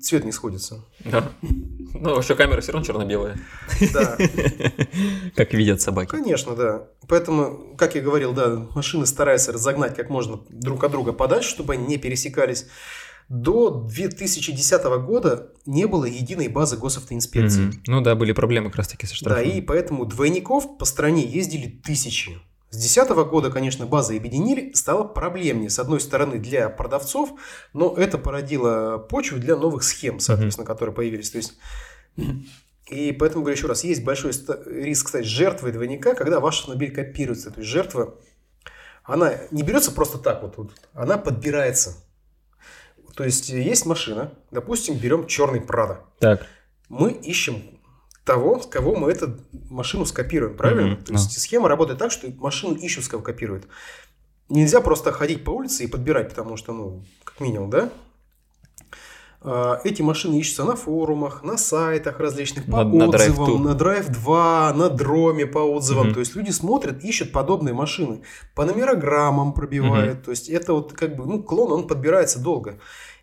[0.00, 0.84] цвет не сходится.
[1.04, 1.28] Да.
[1.42, 3.38] Ну, вообще камера все равно черно-белая.
[3.92, 4.16] Да,
[5.36, 6.10] Как видят собаки.
[6.10, 6.84] конечно, да.
[7.08, 11.74] Поэтому, как я говорил, да, машины стараются разогнать как можно друг от друга подальше, чтобы
[11.74, 12.66] они не пересекались.
[13.28, 17.66] До 2010 года не было единой базы госавтоинспекции.
[17.66, 17.82] Мгм.
[17.86, 19.48] Ну да, были проблемы как раз-таки со Да, штрафами.
[19.58, 22.38] и поэтому двойников по стране ездили тысячи.
[22.70, 25.70] С 2010 года, конечно, базы объединили, стало проблемнее.
[25.70, 27.30] С одной стороны, для продавцов,
[27.72, 31.30] но это породило почву для новых схем, соответственно, которые появились.
[31.30, 31.58] То есть,
[32.88, 34.32] и поэтому, говорю еще раз, есть большой
[34.66, 37.50] риск стать жертвой двойника, когда ваш автомобиль копируется.
[37.50, 38.14] То есть, жертва,
[39.02, 41.96] она не берется просто так вот, вот, она подбирается.
[43.16, 46.46] То есть, есть машина, допустим, берем черный Прада Так,
[46.88, 47.79] мы ищем
[48.30, 49.36] того, с кого мы эту
[49.70, 50.92] машину скопируем, правильно?
[50.92, 53.64] Мгм, То есть схема работает так, что машину ищут, с кого копируют.
[54.48, 57.90] Нельзя просто ходить по улице и подбирать, потому что, ну, как минимум, да?
[59.42, 63.58] А, Эти машины ищутся на форумах, на сайтах различных, по На- отзывам, Drive2.
[63.64, 66.06] на Drive 2, на Дроме по отзывам.
[66.06, 66.14] Мгм.
[66.14, 68.20] То есть люди смотрят, ищут подобные машины,
[68.54, 70.24] по номерограммам пробивают.
[70.24, 72.78] То есть это вот как бы, ну, клон, он подбирается долго.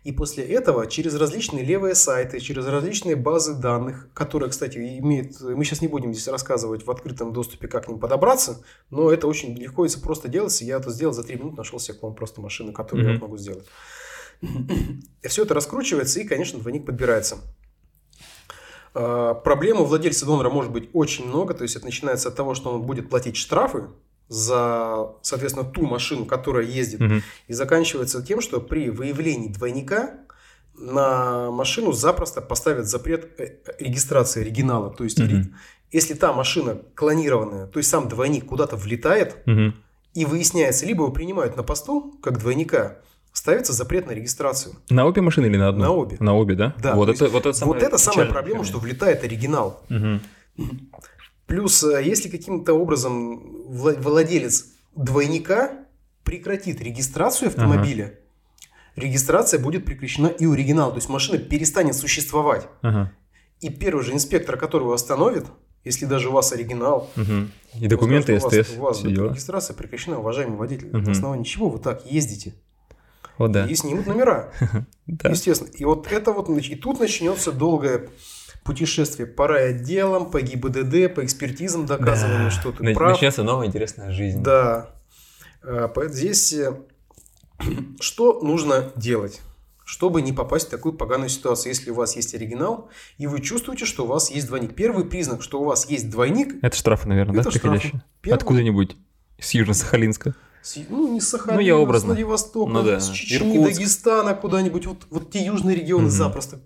[0.08, 5.38] И после этого через различные левые сайты, через различные базы данных, которые, кстати, имеют...
[5.38, 9.26] Мы сейчас не будем здесь рассказывать в открытом доступе, как к ним подобраться, но это
[9.26, 10.64] очень легко и просто делается.
[10.64, 13.20] Я это сделал за 3 минуты, нашел себе клон просто машины, которую я Мгм.
[13.20, 13.66] вот могу сделать.
[15.24, 17.36] Все это раскручивается, и, конечно, двойник подбирается.
[18.94, 21.52] А, Проблем у владельца донора может быть очень много.
[21.52, 23.88] То есть это начинается от того, что он будет платить штрафы
[24.28, 27.22] за, соответственно, ту машину, которая ездит Мгм.
[27.46, 30.14] и заканчивается тем, что при выявлении двойника
[30.74, 34.90] на машину запросто поставят запрет э, регистрации оригинала.
[34.90, 35.46] То есть, ори-
[35.90, 39.74] если та машина клонированная, то есть сам двойник куда-то влетает, Мгм.
[40.14, 42.98] и выясняется, либо его принимают на посту, как двойника,
[43.32, 44.74] ставится запрет на регистрацию.
[44.90, 45.84] На обе машины или на одну?
[45.84, 46.16] На обе.
[46.20, 46.74] На обе, да?
[46.82, 49.82] Да, Вот то это, есть вот это самая вот это самая проблема, что влетает оригинал.
[49.88, 50.20] Мгм.
[51.48, 55.72] Плюс, э, если каким-то образом вла- владелец двойника
[56.22, 58.14] прекратит регистрацию автомобиля,
[58.96, 60.90] регистрация будет прекращена и у оригинала.
[60.92, 62.68] То есть машина перестанет существовать.
[62.82, 63.10] Ага.
[63.60, 65.46] И первый же инспектор, который его остановит,
[65.84, 67.50] если даже у вас оригинал, Мгм.
[67.80, 69.28] И документы, скажет, СТС, у вас, у вас дела.
[69.30, 70.88] регистрация прекращена, уважаемый водитель.
[70.88, 71.04] Мгм.
[71.04, 72.54] На основании чего вы так ездите?
[73.38, 73.66] Вот да.
[73.66, 74.52] И снимут номера.
[75.06, 75.70] Естественно.
[75.74, 78.08] И вот это вот, и тут начнется долгое
[78.64, 82.50] путешествие по райотделам, по ГИБДД, по экспертизам доказывания, Да.
[82.50, 83.12] что ты На- прав.
[83.12, 84.42] Начнется новая интересная жизнь.
[84.42, 84.90] Да.
[85.62, 86.74] А, поэт- Здесь э,
[88.00, 89.40] что нужно делать,
[89.84, 93.86] чтобы не попасть в такую поганую ситуацию, если у вас есть оригинал, и вы чувствуете,
[93.86, 94.74] что у вас есть двойник.
[94.74, 97.68] Первый признак, что у вас есть двойник, Это штрафы, наверное, да, Это штрафы.
[97.68, 98.02] приходящие?
[98.20, 98.96] Первый- Откуда-нибудь.
[99.40, 100.34] С Южно-Сахалинска.
[100.62, 102.08] с- ну, не с Сахалина, Ну, я образно.
[102.08, 103.00] с Владивостока, Ну да.
[103.00, 103.74] с Чечни, Иркутск.
[103.78, 106.10] Дагестана, куда-нибудь, вот, вот те южные регионы Мгм.
[106.10, 106.58] запросто.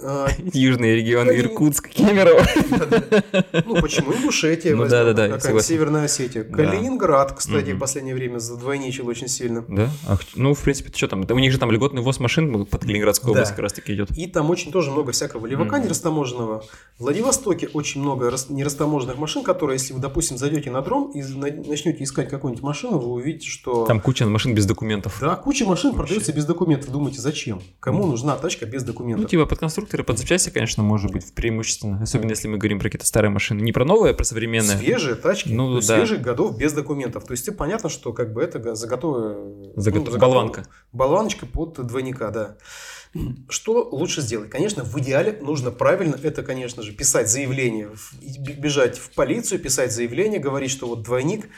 [0.00, 2.42] А, Южный регион, Калинин- Иркутск, Кемерово.
[3.66, 4.12] Ну, почему?
[4.12, 5.68] Ингушетия, Ну, возьмем, я какая-нибудь согласен.
[5.68, 6.44] Северная Осетия.
[6.44, 6.56] Да.
[6.56, 9.64] Калининград, кстати, в последнее время задвойничал очень сильно.
[9.68, 9.90] Да?
[10.08, 11.24] Ах, ну, в принципе, что там?
[11.24, 13.40] Да У них же там льготный ввоз машин под Калининградскую Да.
[13.40, 14.10] область как раз таки идет.
[14.16, 16.62] И там очень тоже много всякого левака нерастаможенного.
[16.98, 21.22] В Владивостоке очень много рас- нерастаможенных машин, которые, если вы, допустим, зайдете на дром и
[21.22, 23.84] на- начнете искать какую-нибудь машину, вы увидите, что...
[23.86, 25.18] Там куча машин без документов.
[25.20, 26.90] Да, куча машин продается без документов.
[26.90, 27.60] Думаете, зачем?
[27.80, 29.30] Кому нужна тачка без Ну, документов?
[29.30, 32.02] типа под конструкторы, под запчасти, конечно, может быть преимущественно.
[32.02, 33.60] Особенно если мы говорим про какие-то старые машины.
[33.62, 34.76] Не про новые, а про современные.
[34.78, 35.80] Свежие тачки, Ну, да.
[35.80, 37.24] свежих годов без документов.
[37.24, 39.34] То есть, понятно, что как бы это га- заготовая...
[39.76, 40.66] Заготов- ну, заготов- болванка.
[40.92, 42.56] Болваночка под двойника, да.
[43.48, 44.50] Что лучше сделать?
[44.50, 47.88] Конечно, в идеале нужно правильно это, конечно же, писать заявление,
[48.58, 51.48] бежать в полицию, писать заявление, говорить, что вот двойник.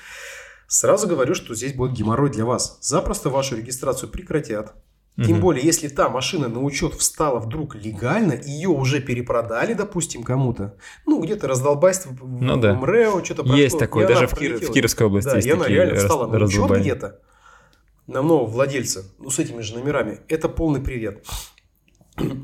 [0.68, 2.78] Сразу говорю, что здесь будет геморрой для вас.
[2.80, 4.74] Запросто вашу регистрацию прекратят.
[5.22, 5.40] Тем Мгм.
[5.40, 10.76] более, если та машина на учет встала вдруг легально, ее уже перепродали, допустим, кому-то.
[11.04, 12.74] Ну, где-то раздолбайство в Ну да.
[12.74, 15.46] МРЭО, что-то Есть прошло, такое, и она даже в, Кир- в Кировской области Да, есть
[15.46, 17.20] и она такие реально встала на учет где-то
[18.06, 20.20] на нового владельца, ну, с этими же номерами.
[20.28, 21.24] Это полный привет.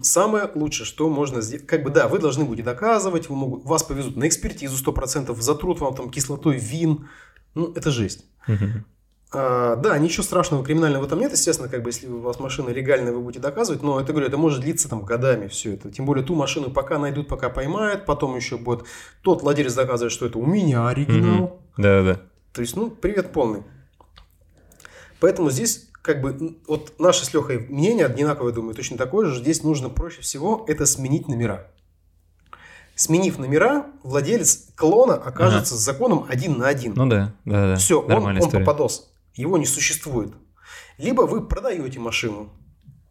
[0.02, 3.82] Самое лучшее, что можно сделать, как бы, да, вы должны будете доказывать, вы могут, вас
[3.82, 7.08] повезут на экспертизу 100%, затрут вам там кислотой вин,
[7.54, 8.26] ну, это жесть.
[8.46, 8.84] Мгм.
[9.38, 12.70] А, да, ничего страшного криминального в этом нет, естественно, как бы, если у вас машина
[12.70, 15.90] легальная, вы будете доказывать, но это, говорю, это может длиться там годами все это.
[15.90, 18.84] Тем более ту машину пока найдут, пока поймают, потом еще будет
[19.20, 21.60] тот владелец доказывать, что это у меня оригинал.
[21.76, 22.22] Да-да-да.
[22.54, 23.62] То есть, ну, привет полный.
[25.20, 29.38] Поэтому здесь, как бы, вот наше с Лехой мнение одинаковое, думаю, точно такое же.
[29.40, 31.66] Здесь нужно проще всего это сменить номера.
[32.94, 36.94] Сменив номера, владелец клона окажется с законом один на один.
[36.96, 37.76] Ну да, да, да.
[37.76, 38.64] Все, он, Нормальная он история.
[38.64, 39.12] попадос.
[39.36, 40.32] Его не существует.
[40.98, 42.52] Либо вы продаете машину,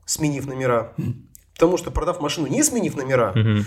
[0.05, 0.93] сменив номера.
[1.53, 3.65] Потому что продав машину, не сменив номера, Мгм.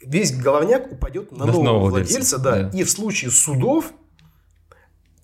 [0.00, 2.62] весь головняк упадет на нового, нового владельца, владельца, да.
[2.70, 2.78] да.
[2.78, 3.92] И в случае судов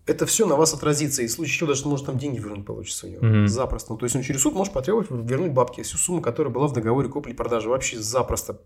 [0.06, 1.22] это все на вас отразится.
[1.22, 3.24] И в случае чего даже может там деньги вернуть получится у него.
[3.26, 3.48] Мгм.
[3.48, 3.92] Запросто.
[3.92, 5.82] Ну, То есть он через суд может потребовать вернуть бабки.
[5.82, 7.68] Всю сумму, которая была в договоре купли-продажи.
[7.68, 8.60] Вообще запросто.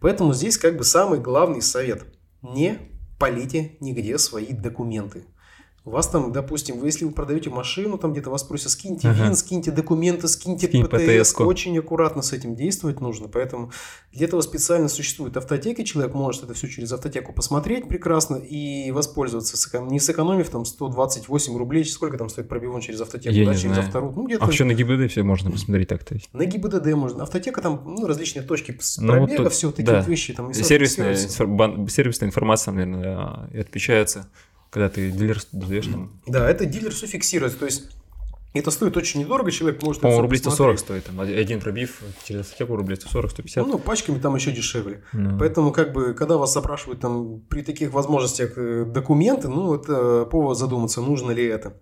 [0.00, 2.04] Поэтому здесь как бы самый главный совет.
[2.42, 2.78] Не
[3.18, 5.24] полите нигде свои документы.
[5.86, 9.24] У вас там, допустим, вы, если вы продаете машину, там где-то вас просят, скиньте Ага.
[9.24, 10.96] ВИН, скиньте документы, скиньте Скинь ПТС.
[11.28, 11.44] ПТС-ку.
[11.44, 13.28] Очень аккуратно с этим действовать нужно.
[13.28, 13.70] Поэтому
[14.10, 15.82] для этого специально существуют автотеки.
[15.82, 21.84] Человек может это все через автотеку посмотреть прекрасно и воспользоваться, не сэкономив там 128 рублей.
[21.84, 23.34] Сколько там стоит пробивон через автотеку?
[23.34, 23.86] Я да, не через знаю.
[23.86, 24.16] авторут.
[24.16, 26.16] Ну, где-то А еще на ГИБД все можно посмотреть так-то.
[26.32, 27.24] на ГИБДД можно.
[27.24, 30.00] Автотека там ну, различные точки Ну, вот пробега, тут, все такие да.
[30.00, 30.32] вещи.
[30.32, 31.92] Там, и Сервисная, сервис.
[31.92, 34.30] сервисная информация, наверное, да, и отмечается,
[34.74, 36.20] когда ты дилерству даешь там.
[36.26, 37.56] Да, это дилер все фиксирует.
[37.56, 37.90] То есть
[38.54, 41.04] это стоит очень недорого, человек может По-моему, рублей 140 посмотреть.
[41.04, 41.16] стоит.
[41.16, 43.66] Там один пробив через автотеку рублей 140, 150.
[43.68, 45.04] Ну, пачками там еще дешевле.
[45.12, 45.38] Ну.
[45.38, 50.58] Поэтому, как бы, когда вас запрашивают там при таких возможностях э, документы, ну, это повод
[50.58, 51.80] задуматься, нужно ли это.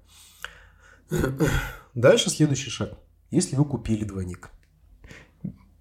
[1.94, 2.90] Дальше следующий шаг.
[3.30, 4.50] Если вы купили двойник.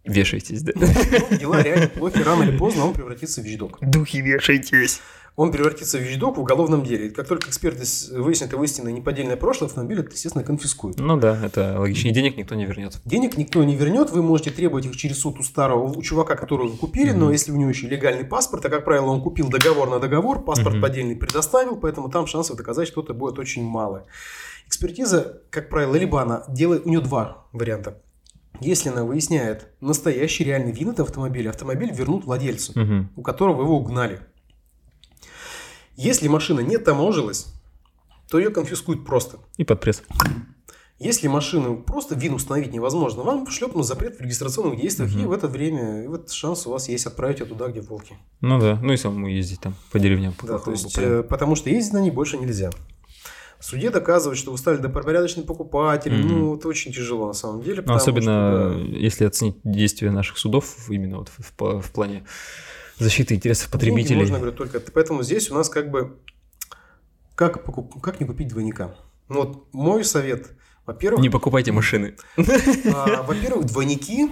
[0.06, 0.71] Вешайтесь, да?
[0.76, 3.80] Ну, дела реально плохи, рано или поздно он превратится в вещдок.
[3.82, 5.02] Духи вешайтесь.
[5.38, 7.10] Он превратится в вещдок в уголовном деле.
[7.10, 7.84] Как только эксперты
[8.17, 11.00] выяснят его истинное неподдельное прошлое, автомобиль, это, естественно, конфискуют.
[11.00, 12.10] Ну да, это логично.
[12.10, 13.00] И денег никто не вернет.
[13.06, 16.67] Денег никто не вернет, вы можете требовать их через суд у старого, у чувака, которого
[16.67, 17.32] вы купили, но Мгм.
[17.32, 20.74] если у него еще легальный паспорт, а как правило он купил договор на договор, паспорт
[20.76, 20.82] Мгм.
[20.82, 24.06] поддельный предоставил, поэтому там шансов доказать что-то будет очень мало.
[24.67, 28.02] Экспертиза, как правило, либо она делает, у нее два варианта.
[28.60, 33.10] Если она выясняет настоящий реальный вин этого автомобиля, автомобиль вернут владельцу, Мгм.
[33.15, 34.22] у которого его угнали.
[36.04, 37.48] Если машина не таможилась,
[38.30, 39.38] то ее конфискуют просто.
[39.58, 40.02] И под пресс.
[41.00, 45.24] Если машину просто вин установить невозможно, вам шлепнут запрет в регистрационных действиях, Мгм.
[45.24, 47.82] и в это время и в этот шанс у вас есть отправить ее туда, где
[47.82, 48.16] волки.
[48.42, 50.34] Ну да, ну и самому ездить там по деревням.
[50.34, 52.70] по Да, то есть, э, потому что ездить на ней больше нельзя.
[53.60, 56.28] В суде доказывать, что вы стали добропорядочным покупателем, Мгм.
[56.40, 57.84] ну, это очень тяжело на самом деле.
[57.86, 62.24] Ну, особенно что, да, если оценить действия наших судов именно вот в, в- в плане
[63.04, 64.20] защиты интересов деньги потребителей.
[64.20, 64.80] можно, говорю, только...
[64.80, 66.18] Поэтому здесь у нас как бы...
[67.36, 68.96] Как, покуп- как не купить двойника?
[69.30, 70.52] Ну, вот мой совет.
[70.86, 72.16] Во-первых, Не покупайте машины.
[72.38, 74.30] А, Во-первых, двойники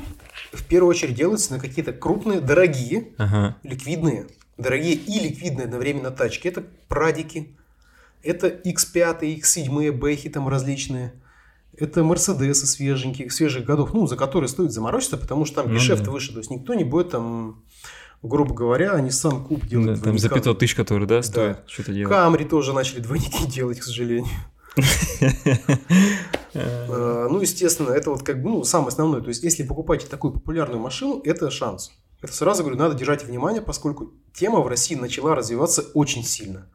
[0.51, 3.55] в первую очередь делаются на какие-то крупные, дорогие, Ага.
[3.63, 4.27] ликвидные,
[4.57, 6.47] дорогие и ликвидные одновременно тачки.
[6.47, 7.55] Это прадики,
[8.23, 11.13] это X5, X7, бэхи там различные.
[11.77, 16.03] Это Мерседесы свеженькие, свежих годов, ну, за которые стоит заморочиться, потому что там Ну гешефт
[16.03, 16.11] да.
[16.11, 16.33] выше.
[16.33, 17.63] То есть никто не будет там,
[18.21, 20.01] грубо говоря, Nissan Куб Да, делать.
[20.03, 20.35] там за двойника.
[20.35, 22.09] 500 тысяч, которые, да, стоят, что-то делать.
[22.13, 24.31] Камри тоже начали двойники делать, к сожалению.
[26.53, 29.21] Э, Ну, естественно, это вот как бы ну, самое основное.
[29.21, 31.91] То есть, если покупаете такую популярную машину, это шанс.
[32.21, 36.69] Это сразу говорю, надо держать внимание, поскольку тема в России начала развиваться очень сильно.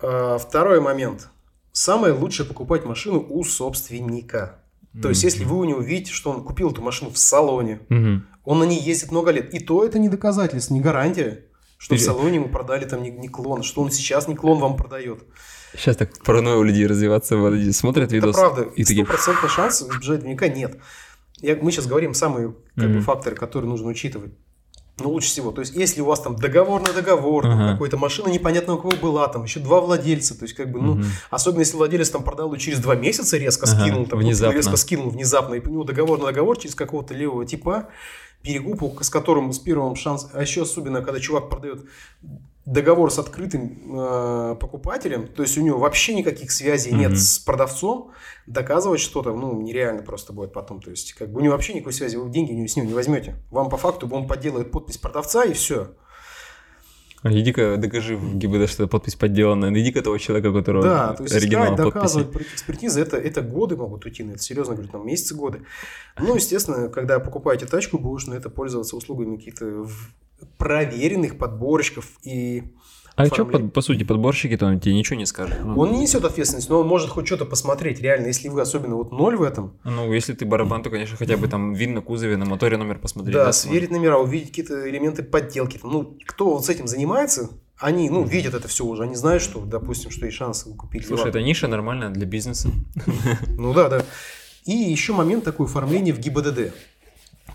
[0.00, 1.28] Э, Второй момент.
[1.72, 4.60] Самое лучшее покупать машину у собственника.
[5.02, 8.26] То есть, если вы у него видите, что он купил эту машину в салоне, Мгм.
[8.44, 11.44] он на ней ездит много лет, и то это не доказательство, не гарантия,
[11.78, 14.58] что в Или- салоне ему продали там не, не клон, что он сейчас не клон
[14.58, 15.24] вам продает.
[15.74, 18.62] Сейчас так паранойя у людей развиваться, вот смотрят Это видос правда.
[18.62, 19.06] и такие...
[19.48, 20.78] Шанс двойника нет.
[21.42, 23.02] Я, мы сейчас говорим самые как бы, Мгм.
[23.02, 24.32] факторы, которые нужно учитывать.
[24.98, 25.52] Ну, лучше всего.
[25.52, 27.72] То есть, если у вас там договор на договор, там Ага.
[27.72, 30.94] какой-то машина непонятно у кого была, там еще два владельца, то есть, как бы, ну,
[30.94, 31.04] Мгм.
[31.30, 34.56] особенно если владелец там продал ее через два месяца, резко Ага, скинул, там, внезапно.
[34.56, 37.88] резко скинул внезапно, и у него договор на договор через какого-то левого типа,
[38.42, 41.84] перекупу, с которым с первым шанс, а еще особенно, когда чувак продает
[42.66, 46.98] договор с открытым э, покупателем, то есть у него вообще никаких связей Мгм.
[47.00, 48.10] нет с продавцом,
[48.46, 50.82] доказывать что-то, ну, нереально просто будет потом.
[50.82, 53.36] То есть, как бы у него вообще никакой связи, вы деньги с ним не возьмете.
[53.50, 55.92] Вам по факту он подделает подпись продавца и все.
[57.24, 59.70] Иди-ка докажи в ГИБДД, что подпись подделана.
[59.70, 61.94] Найди-ка того человека, которого Да, то есть оригинал искать, подписи.
[61.94, 65.62] доказывать, пройти экспертизы, это, это годы могут уйти на это, серьезно говорю, там месяцы, годы.
[66.18, 70.10] Ну, естественно, когда покупаете тачку, будешь на это пользоваться услугами каких-то в-
[70.58, 72.64] проверенных подборщиков и
[73.14, 73.68] А что, оформление.
[73.68, 75.58] по, по сути, подборщики-то он тебе ничего не скажет?
[75.64, 78.96] Ну, он не несет ответственность, но он может хоть что-то посмотреть, реально, если вы особенно
[78.96, 82.00] вот ноль в этом, Ну, если ты барабан, то, конечно, хотя бы там вин на
[82.02, 83.34] кузове, на моторе номер посмотреть.
[83.34, 83.60] да, сможешь?
[83.78, 85.80] сверить номера, увидеть какие-то элементы подделки.
[85.82, 89.60] Ну, кто вот с этим занимается, они, ну, видят это все уже, они знают, что,
[89.60, 91.06] допустим, что есть шанс купить.
[91.06, 92.70] Слушай, это ниша нормальная для бизнеса.
[93.48, 94.02] Ну да, да.
[94.64, 96.72] И еще момент такой оформления в ГИБДД.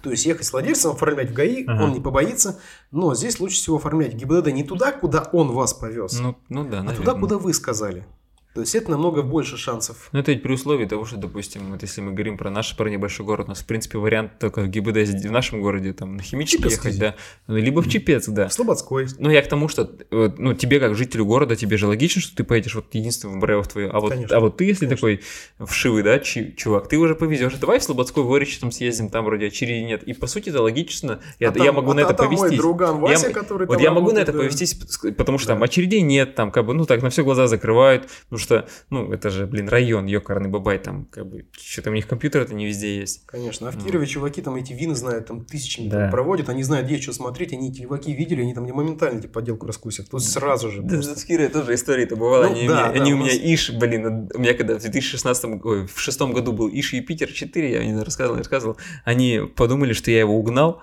[0.02, 1.84] То есть ехать с владельцем, оформлять в ГАИ, Ага.
[1.84, 2.60] он не побоится,
[2.92, 6.80] но здесь лучше всего оформлять ГИБДД не туда, куда он вас повез, Ну, ну да,
[6.80, 6.96] а наверное.
[6.96, 8.06] туда, куда вы сказали.
[8.54, 10.10] То есть это намного больше шансов.
[10.12, 12.90] Ну, это ведь при условии того, что, допустим, вот если мы говорим про наш про
[12.90, 16.22] небольшой город, у нас, в принципе, вариант только ГИБДД здесь в нашем городе, там, на
[16.24, 16.90] химический Чепецкий.
[16.90, 17.16] ехать, да,
[17.48, 18.50] Ну, либо в Чепец, да.
[18.50, 19.08] В Слободской.
[19.20, 22.44] Ну, я к тому, что, ну, тебе как жителю города, тебе же логично, что ты
[22.44, 24.36] поедешь вот единственным в твою, а вот, Конечно.
[24.36, 24.96] а вот ты, если Конечно.
[24.98, 25.22] такой
[25.68, 29.48] вшивый, да, чи- чувак, ты уже повезешь, давай в Слободской Воричи там съездим, там вроде
[29.48, 32.14] очереди нет, и по сути это логично, я, А я там- могу а на это
[32.14, 32.60] там мой повестись.
[32.60, 34.44] друган Вася, я, который вот там я могу на работает, это да.
[34.44, 34.74] повестись,
[35.16, 35.66] потому что там Да.
[35.66, 39.30] очередей нет, там как бы, ну так, на все глаза закрывают, потому что, ну, это
[39.30, 43.26] же, блин, район, ёкарный бабай, там как бы, что-то у них компьютер-то не везде есть.
[43.26, 43.70] Конечно.
[43.70, 43.86] А в Ну.
[43.86, 46.02] Кирове чуваки там эти вины знают, там тысячами Да.
[46.02, 49.20] там проводят, они знают, где что смотреть, они эти леваки видели, они там не моментально
[49.20, 50.10] эти подделку раскусят.
[50.10, 50.82] То сразу же.
[50.82, 51.18] Да, просто.
[51.18, 52.48] с Кирой тоже история-то бывала.
[52.48, 54.78] Ну, они да, у меня, да, они у у меня Иш, блин, у меня когда
[54.78, 58.78] в 2016 ой, в шестом году был Иш Юпитер 4, я не рассказывал, не рассказывал,
[59.06, 60.82] они подумали, что я его угнал,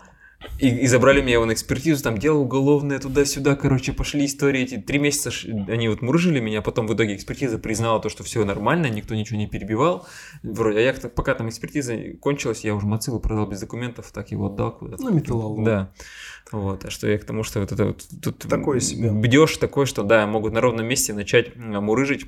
[0.58, 4.76] и, и забрали меня его на экспертизу, там дело уголовное, туда-сюда, короче, пошли истории эти.
[4.76, 8.44] Три месяца ш- они вот мурыжили меня, потом в итоге экспертиза признала то, что все
[8.44, 10.06] нормально, никто ничего не перебивал.
[10.42, 14.46] Вроде, а я пока там экспертиза кончилась, я уже Мацилу продал без документов, так его
[14.46, 15.02] отдал куда-то.
[15.02, 15.64] Ну, металлолом.
[15.64, 15.92] Да.
[16.50, 19.10] Вот, а что я к тому, что вот это вот тут Такое себе.
[19.10, 22.26] бдеж такой, что да, могут на ровном месте начать мурыжить,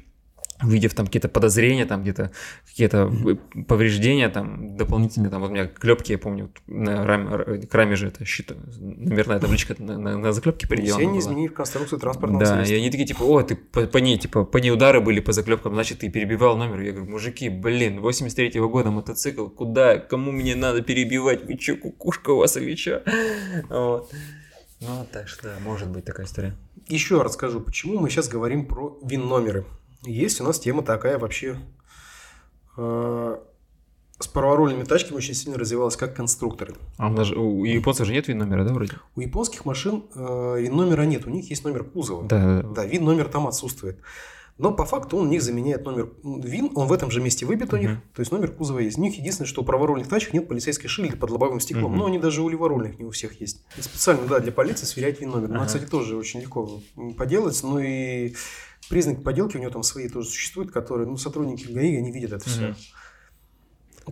[0.62, 2.30] увидев там какие-то подозрения, там где-то
[2.66, 3.10] какие-то
[3.66, 8.08] повреждения, там дополнительные, там вот у меня клепки, я помню, на раме, к раме же
[8.08, 12.54] это щит, номерная табличка на, на, на заклепке приделана Все не изменив конструкцию транспортного Да,
[12.54, 12.74] средства.
[12.74, 15.32] и они такие, типа, о, ты по, по ней, типа, по ней удары были по
[15.32, 16.80] заклепкам, значит, ты перебивал номер.
[16.80, 21.44] Я говорю, мужики, блин, 83-го года мотоцикл, куда, кому мне надо перебивать?
[21.44, 23.02] Вы чё, кукушка у вас или чё?
[23.68, 24.12] Вот.
[24.80, 26.56] Ну, так что, да, может быть такая история.
[26.88, 29.64] Еще раз скажу, почему мы сейчас говорим про вин-номеры.
[30.04, 31.58] Есть у нас тема такая вообще.
[32.76, 33.36] э,
[34.18, 36.74] С праворульными тачками очень сильно развивалась как конструкторы.
[36.98, 38.92] А у, нас же- у японцев же нет вин-номера, да, вроде?
[39.16, 42.24] У японских машин э, вин-номера нет, у них есть номер кузова.
[42.28, 43.98] Да, да, вин-номер там отсутствует.
[44.58, 47.72] Но по факту он у них заменяет номер ВИН, он в этом же месте выбит
[47.72, 48.00] у них, Мгм.
[48.14, 48.98] то есть номер кузова есть.
[48.98, 51.98] У них единственное, что у праворульных тачек нет полицейской шильды под лобовым стеклом, Мгм.
[51.98, 53.62] но они даже у леворульных не у всех есть.
[53.78, 55.48] И специально, да, для полиции сверять ВИН-номер.
[55.48, 55.64] Ну, Ага.
[55.66, 56.78] кстати, тоже очень легко
[57.16, 58.34] поделать, но и
[58.90, 62.44] признаки подделки у него там свои тоже существуют, которые, ну, сотрудники ГАИ, они видят это
[62.48, 62.74] все.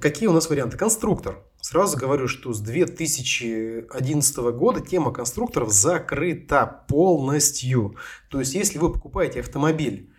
[0.01, 0.79] Какие у нас варианты?
[0.79, 1.45] Конструктор.
[1.61, 7.97] Сразу говорю, что с 2011 года тема конструкторов закрыта полностью.
[8.31, 10.11] То есть, если вы покупаете автомобиль,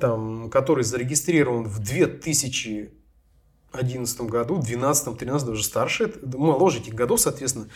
[0.00, 2.98] там, который зарегистрирован в 2000
[3.72, 7.68] 2011 году, 2012, 13 уже старше, моложе этих годов, соответственно,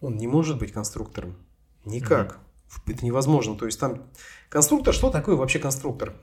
[0.00, 1.36] он не может быть конструктором.
[1.84, 2.38] Никак.
[2.86, 3.54] Это невозможно.
[3.56, 4.02] То есть там
[4.48, 6.14] конструктор, что такое вообще конструктор?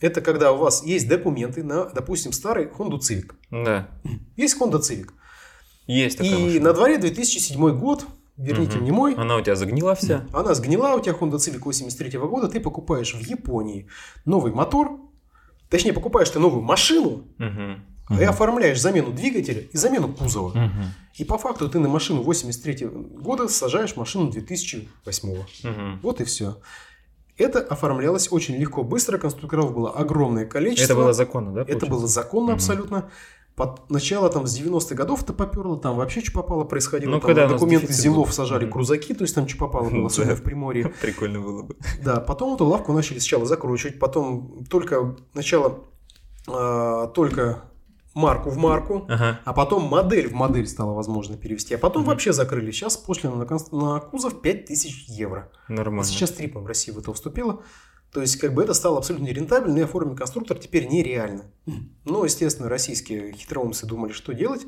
[0.00, 3.32] Это когда у вас есть документы на, допустим, старый Honda Civic.
[3.50, 3.88] Да.
[4.36, 5.10] Есть Honda Civic.
[5.86, 6.64] Есть такая И машина.
[6.64, 8.04] на дворе 2007 год,
[8.36, 8.82] верните Мгм.
[8.82, 10.26] мне мой, Она у тебя загнила вся?
[10.34, 13.88] она сгнила, у тебя Honda Civic 83 года, ты покупаешь в Японии
[14.26, 15.00] новый мотор,
[15.70, 17.24] точнее, покупаешь ты новую машину,
[18.08, 18.20] Мгм.
[18.20, 20.50] и оформляешь замену двигателя и замену кузова.
[20.56, 20.84] Мгм.
[21.16, 25.44] И по факту ты на машину 83 года сажаешь машину 2008.
[25.64, 26.00] Мгм.
[26.02, 26.58] Вот и все.
[27.36, 30.92] Это оформлялось очень легко, быстро, конструкторов было огромное количество.
[30.92, 31.60] Это было законно, да?
[31.62, 31.90] Это получается?
[31.98, 32.54] было законно Мгм.
[32.54, 33.10] абсолютно.
[33.54, 37.10] Под начало там с 90-х годов это поперло, там вообще что попало происходило.
[37.10, 38.26] Ну, там когда документы был.
[38.28, 38.72] сажали Мгм.
[38.72, 40.36] крузаки, то есть там что попало Ну, было, особенно да.
[40.36, 40.92] в Приморье.
[41.02, 41.76] Прикольно было бы.
[42.04, 45.84] Да, потом эту лавку начали сначала закручивать, потом только начало
[46.46, 47.64] а, только
[48.14, 49.40] марку в марку, Ага.
[49.44, 52.10] а потом модель в модель стало возможно перевести, а потом Мгм.
[52.10, 52.70] вообще закрыли.
[52.70, 55.50] Сейчас пошлина на, конс- на кузов 5000 евро.
[55.68, 56.02] Нормально.
[56.02, 57.62] А сейчас три, по-моему, Россия в это вступила.
[58.12, 61.44] То есть, как бы это стало абсолютно нерентабельно, и оформить конструктор теперь нереально.
[62.04, 64.62] Ну, естественно, российские хитроумцы думали, что делать.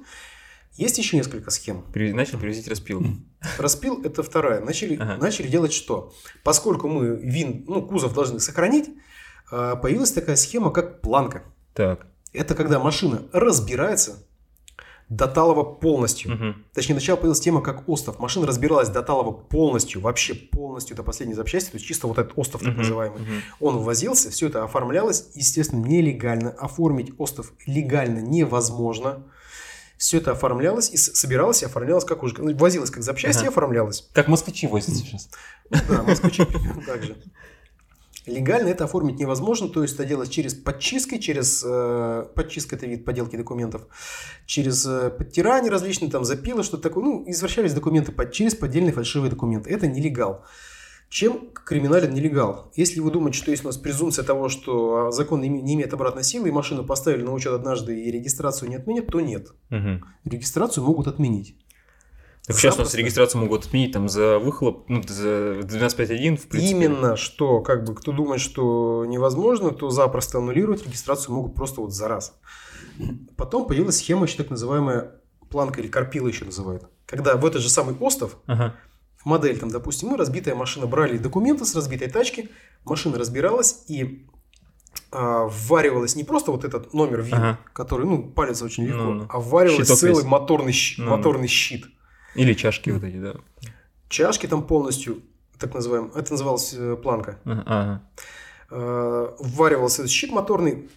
[0.75, 1.85] Есть еще несколько схем.
[1.95, 3.03] Начали привозить распил.
[3.59, 4.61] Распил– это вторая.
[4.61, 5.17] Начали, Ага.
[5.17, 6.13] начали делать что?
[6.45, 8.91] Поскольку мы вин, ну, кузов должны сохранить,
[9.51, 11.43] а, появилась такая схема, как планка.
[11.75, 12.07] Так.
[12.33, 14.23] Это когда машина разбирается
[15.09, 16.31] до талого полностью.
[16.33, 16.65] Мгм.
[16.73, 18.21] Точнее, сначала появилась тема как остов.
[18.21, 22.35] Машина разбиралась до талого полностью, вообще полностью до последней запчасти, то есть чисто вот этот
[22.37, 22.79] остов так Мгм.
[22.79, 23.21] называемый.
[23.21, 23.43] Мгм.
[23.59, 26.51] Он ввозился, все это оформлялось, естественно, нелегально.
[26.51, 29.25] Оформить остов легально невозможно.
[29.99, 32.37] Все это оформлялось и собиралось и оформлялось как уже.
[32.39, 33.51] ну, Возилось как запчасти и Ага.
[33.51, 34.09] оформлялось.
[34.13, 35.29] Как москвичи возят сейчас.
[35.89, 37.17] Да, москвичи примерно так же.
[38.27, 43.05] Легально это оформить невозможно, то есть это делать через подчистки, через э, подчистка это вид
[43.05, 43.87] поделки документов,
[44.45, 49.31] через э, подтирание различные там запилы, что-то такое, ну извращались документы под, через поддельные фальшивые
[49.31, 49.71] документы.
[49.71, 50.45] Это нелегал.
[51.09, 52.71] Чем криминален нелегал?
[52.77, 55.75] Если вы думаете, что есть у нас презумпция того, что а, закон не име- не
[55.75, 59.49] имеет обратной силы, и машину поставили на учет однажды и регистрацию не отменят, то нет.
[59.71, 60.05] Мгм.
[60.25, 61.57] Регистрацию могут отменить.
[62.53, 66.59] Так сейчас у нас регистрацию могут отменить там за выхлоп, ну, за 12.5.1, в принципе.
[66.77, 71.93] Именно, что как бы кто думает, что невозможно, то запросто аннулировать регистрацию могут просто вот
[71.93, 72.35] за раз.
[73.37, 75.13] Потом появилась схема еще так называемая
[75.49, 76.85] планка или карпила еще называют.
[77.07, 78.75] Когда в этот же самый остов Ага.
[79.25, 82.51] модель, там, допустим, мы разбитая машина, брали документы с разбитой тачки,
[82.85, 84.27] машина разбиралась и
[85.13, 87.59] а, вваривалась не просто вот этот номер ВИН, Ага.
[87.73, 89.27] который, ну, палится очень легко, Ну, ну.
[89.29, 90.27] а вваривалась Щиток целый есть.
[90.27, 91.17] моторный, щ- Ну, ну.
[91.17, 91.87] моторный щит.
[92.35, 93.35] Или чашки вот эти, да.
[94.09, 95.23] Чашки там полностью,
[95.59, 97.39] так называемые, это называлось э, планка.
[97.45, 98.03] Ага,
[98.71, 100.89] э, вваривался этот щит моторный.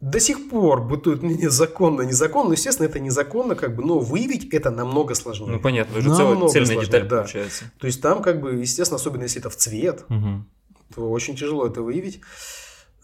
[0.00, 2.52] До сих пор бытует мнение законно, незаконно.
[2.52, 5.52] Естественно, это незаконно, как бы, но выявить это намного сложнее.
[5.52, 7.16] Ну, понятно, уже Намного цельная сложнее, деталь да.
[7.18, 7.64] получается.
[7.78, 10.46] То есть там, как бы, естественно, особенно если это в цвет, Мгм.
[10.94, 12.20] то очень тяжело это выявить.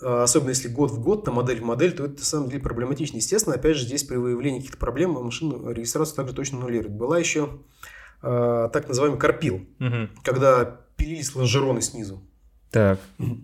[0.02, 2.60] А, Особенно если год в год, там модель в модель, то это на самом деле
[2.62, 3.16] проблематично.
[3.16, 6.92] Естественно, опять же, здесь при выявлении каких-то проблем машину регистрацию также точно аннулирует.
[6.94, 7.58] Была еще
[8.22, 10.10] а, так называемый карпил, Мгм.
[10.22, 10.64] когда
[10.96, 12.22] пилились лонжероны снизу.
[12.70, 12.98] Так.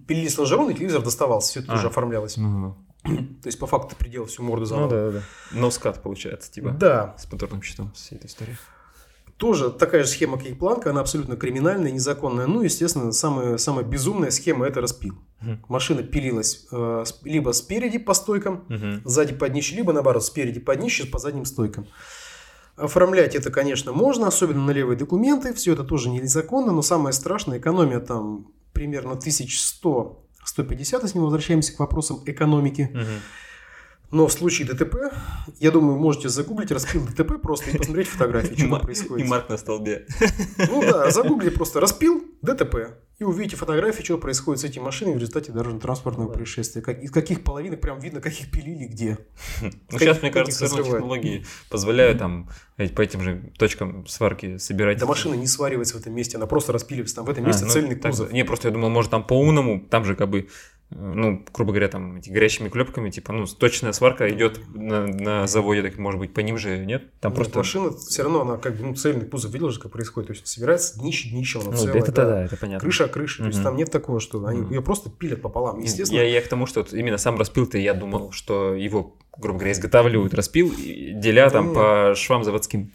[0.06, 1.74] Пилились лонжероны, и телевизор доставался, все это А.
[1.76, 2.36] тоже оформлялось.
[2.36, 4.88] Ну, То есть, по факту, ты приделал всю морду ну заново.
[4.90, 5.18] да, да,
[5.52, 5.58] да.
[5.58, 6.70] Ноускат получается, типа.
[6.70, 8.58] Да, С моторным щитом, вся эта история.
[9.38, 12.46] Тоже такая же схема, как и планка, она абсолютно криминальная, незаконная.
[12.46, 15.14] Ну, естественно, самая, самая безумная схема– это распил.
[15.40, 15.64] Мгм.
[15.68, 19.02] Машина пилилась э, либо спереди по стойкам, Мгм.
[19.04, 21.86] сзади под днище, либо наоборот, спереди под днище, по задним стойкам.
[22.76, 25.54] Оформлять это, конечно, можно, особенно на левые документы.
[25.54, 31.78] Все это тоже незаконно, но самое страшное, экономия там примерно 1100-150, если мы возвращаемся к
[31.78, 32.90] вопросам экономики.
[32.92, 33.06] Мгм.
[34.10, 34.96] Но в случае ДТП,
[35.60, 39.28] я думаю, можете загуглить распил ДТП просто и посмотреть фотографии, что там Мар- И происходит.
[39.28, 40.06] марк на столбе.
[40.56, 42.76] Ну да, загугли просто распил ДТП.
[43.18, 46.80] И увидите фотографии, что происходит с этими машинами в результате дорожно-транспортного происшествия.
[46.82, 49.18] Как, из каких половинок прям видно, каких пилили где.
[49.60, 52.48] Ну, каких- сейчас, мне кажется, все равно технологии позволяют там
[52.78, 54.98] ведь по этим же точкам сварки собирать.
[54.98, 57.16] Да машина не сваривается в этом месте, она просто распиливается.
[57.16, 58.32] Там в этом А, месте ну, цельный так кузов.
[58.32, 60.48] Не, просто я думал, может, там по-умному, там же как бы,
[60.90, 65.82] ну, грубо говоря, там эти горячими клепками, типа, ну, точная сварка идет на, на заводе,
[65.82, 67.04] так может быть, по ним же, нет?
[67.20, 67.58] Там Нет, просто...
[67.58, 69.52] машина все равно, она как бы ну, цельный кузов.
[69.52, 70.28] Видел же, как происходит?
[70.28, 72.24] То есть собирается днище днище, она Ну, целая, это да.
[72.24, 72.80] да, это понятно.
[72.80, 73.42] Крыша о крыше.
[73.42, 74.70] То есть там нет такого, что они Мгм.
[74.72, 75.78] ее просто пилят пополам.
[75.80, 79.58] Естественно, Я, я к тому, что вот именно сам распил-то я думал, что его, грубо
[79.58, 81.74] говоря, изготавливают распил, деля там Нет.
[81.74, 82.92] по швам заводским.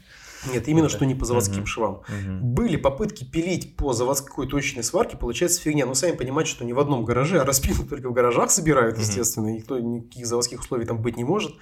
[0.51, 0.95] Нет, именно Да.
[0.95, 2.01] что не по заводским швам.
[2.41, 5.85] Были попытки пилить по заводской точной сварке, получается фигня.
[5.85, 9.47] Но сами понимаете, что не в одном гараже, а распилы только в гаражах собирают, естественно.
[9.49, 11.53] Никто, никаких заводских условий там быть не может.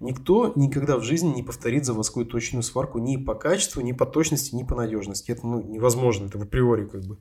[0.00, 4.54] Никто никогда в жизни не повторит заводскую точную сварку ни по качеству, ни по точности,
[4.54, 5.32] ни по надежности.
[5.32, 7.18] Это ну, невозможно, это в априори как бы.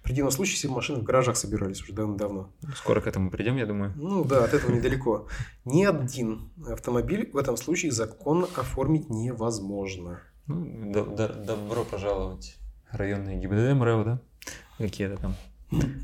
[0.00, 2.50] В противном случае все машины в гаражах собирались уже давно.
[2.74, 3.92] Скоро к этому придем, я думаю.
[3.96, 5.26] Ну да, от этого недалеко.
[5.66, 10.20] Ни один автомобиль в этом случае законно оформить невозможно.
[10.54, 12.56] Ну, до- до- добро пожаловать.
[12.90, 14.20] Районные ГИБДД МРЭО, да?
[14.78, 15.36] Какие-то там.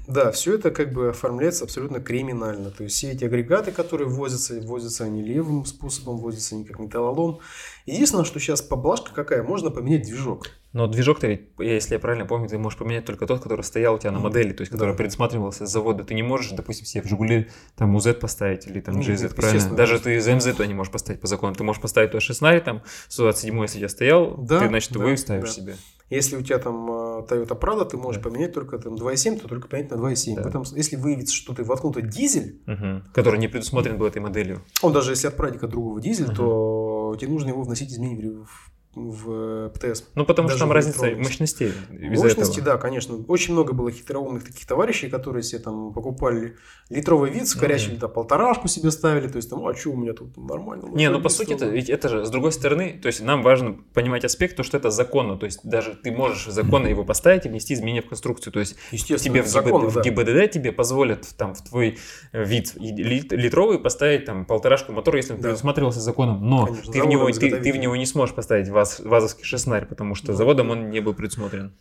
[0.07, 2.71] Да, все это как бы оформляется абсолютно криминально.
[2.71, 7.41] То есть все эти агрегаты, которые ввозятся, ввозятся они левым способом, ввозятся они как металлолом.
[7.85, 10.51] Единственное, что сейчас поблажка какая, можно поменять движок.
[10.77, 13.99] Но движок-то ведь, если я правильно помню, ты можешь поменять только тот, который стоял у
[13.99, 14.97] тебя на модели, то есть который Да.
[14.99, 16.05] предусматривался с завода.
[16.05, 19.35] Ты не можешь, допустим, себе в Жигули там УЗ поставить или там Ну, GZ, естественно,
[19.43, 19.75] правильно?
[19.75, 21.55] Даже ты из МЗ то не можешь поставить по закону.
[21.55, 25.11] Ты можешь поставить туда 16 там, 127 если у тебя стоял, Да, ты, значит, да,
[25.11, 25.51] и ставишь да.
[25.55, 25.77] себе.
[26.11, 28.29] Если у тебя там э, Toyota Prado, ты можешь Да.
[28.29, 30.35] поменять только там 2.7, то только поменять на 2.7.
[30.37, 30.43] Да.
[30.43, 33.05] В этом, если выявится, что ты воткнут дизель, Мгм.
[33.15, 34.63] Который не предусмотрен был этой моделью.
[34.83, 36.35] он даже если от другого дизель, Ага.
[36.37, 40.05] то тебе нужно его вносить изменения в, в ПТС.
[40.15, 42.63] Ну, потому что там разница мощностей Мощности, этого.
[42.63, 43.17] да, конечно.
[43.29, 46.57] Очень много было хитроумных таких товарищей, которые себе там покупали
[46.89, 48.01] литровый вид, скорячили Мгм.
[48.01, 50.89] там полторашку себе ставили, то есть там, а что у меня тут нормально?
[50.95, 51.71] Не, ну по сути, это, стал».
[51.71, 54.91] ведь это же с другой стороны, то есть нам важно понимать аспект, то, что это
[54.91, 58.61] законно, то есть даже ты можешь законно его поставить и внести изменения в конструкцию, то
[58.61, 60.01] есть тебе в, законно, ГИБД, да.
[60.01, 61.99] в ГИБДД тебе позволят там в твой
[62.33, 65.49] э, вид литровый поставить там полторашку мотор, если он Да.
[65.49, 69.01] предусматривался законом, но Конечно, ты, в него, ты, ты в него не сможешь поставить ваз,
[69.05, 71.73] вазовский шестнарь, потому что Ну, заводом он не был предусмотрен.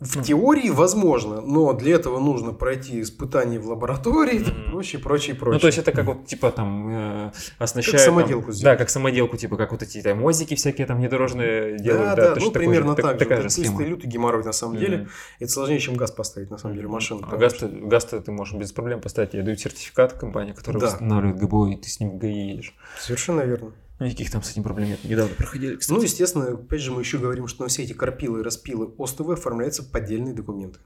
[0.00, 4.70] В теории возможно, но для этого нужно пройти испытания в лаборатории, там, Мгм.
[4.70, 5.54] прочее, прочее, прочее.
[5.54, 7.96] Ну, то есть это как вот, типа, там, э, оснащают...
[7.96, 8.78] Как там- самоделку Да, сделать.
[8.78, 12.14] как самоделку, типа, как вот эти там мозики всякие там внедорожные да, делают.
[12.16, 13.48] да, точно ну такой примерно же, так, Такая же.
[13.48, 13.90] же То есть схема.
[13.90, 14.96] лютый геморрой на самом деле.
[14.98, 15.08] Мгм.
[15.40, 17.18] Это сложнее, чем газ поставить, на самом деле, машину.
[17.22, 19.34] А потому газ, что- газ ты можешь без проблем поставить.
[19.34, 20.86] Я даю сертификат компании, которая Да.
[20.86, 22.72] устанавливает ГБО, и ты с ним в ГАИ едешь.
[23.00, 23.72] Совершенно верно.
[24.00, 25.02] Никаких там с этим проблем нет.
[25.02, 25.96] Недавно проходили, кстати.
[25.96, 29.28] Ну, естественно, опять же, мы еще говорим, что на все эти карпилы и распилы ОСТВ
[29.28, 30.78] оформляются поддельные документы.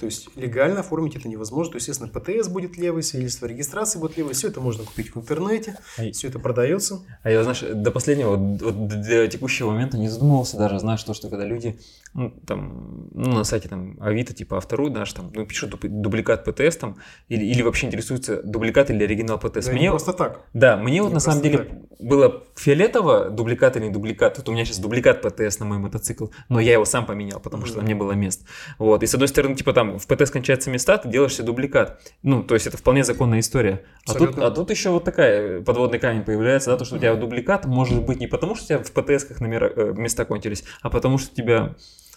[0.00, 1.72] То есть легально оформить это невозможно.
[1.72, 4.32] То есть, естественно, ПТС будет левый, свидетельство о регистрации будет левый.
[4.34, 7.00] Все это можно купить в интернете, А- все это продается.
[7.22, 11.02] А я, знаешь, до последнего, вот, вот до, до текущего момента не задумывался даже, знаешь,
[11.02, 11.78] то, что когда люди,
[12.14, 16.44] ну, там, ну, на сайте там Авито, типа Автору, знаешь, там, ну, пишут дуб- дубликат
[16.44, 16.96] ПТС там,
[17.28, 19.66] или, или вообще интересуются, дубликат или оригинал ПТС.
[19.66, 20.40] Да, не Мне, просто так.
[20.54, 24.38] да, мне вот не на самом деле было фиолетово, дубликат или не дубликат.
[24.38, 27.66] Вот у меня сейчас дубликат ПТС на мой мотоцикл, но я его сам поменял, потому
[27.66, 27.86] что Мгм.
[27.86, 28.44] не было мест.
[28.78, 32.00] Вот, и с одной стороны, типа там в ПТС кончаются места, ты делаешь себе дубликат.
[32.22, 33.82] Ну, то есть это вполне законная история.
[34.06, 37.14] А тут, а тут еще вот такая подводный камень появляется, да, то, что у тебя
[37.16, 40.90] дубликат может быть не потому, что у тебя в ПТС-ках номера, э, места кончились, а
[40.90, 41.74] потому что у тебя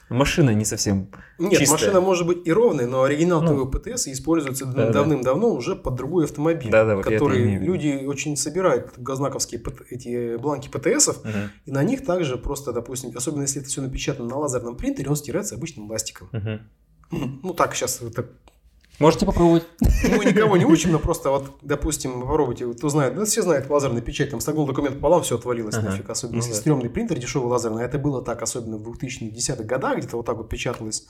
[0.09, 1.07] машина не совсем
[1.39, 1.71] Нет, чистая.
[1.71, 3.47] машина может быть и ровная, но оригинал Ну.
[3.47, 4.91] твоего ПТС используется Да, да.
[4.91, 6.69] давным-давно уже под другой автомобиль.
[6.69, 11.33] Да-да, вот я это который люди очень собирают газнаковские ПТ эти бланки ПТСов, Мгм.
[11.65, 15.15] и на них также просто, допустим, особенно если это все напечатано на лазерном принтере, он
[15.15, 16.29] стирается обычным ластиком.
[16.33, 16.61] Мгм.
[17.43, 18.27] Ну так сейчас это
[18.99, 19.63] Можете попробовать.
[19.81, 24.01] Мы никого не учим, но просто вот, допустим, попробуйте, кто знает, ну, все знают лазерная
[24.03, 25.89] печать, там согнул документ пополам, все отвалилось Ага.
[25.89, 26.59] нафиг, особенно Ну если да.
[26.59, 30.37] стрёмный принтер дешевый лазерный, а это было так, особенно в 2010-х годах, где-то вот так
[30.37, 31.07] вот печаталось.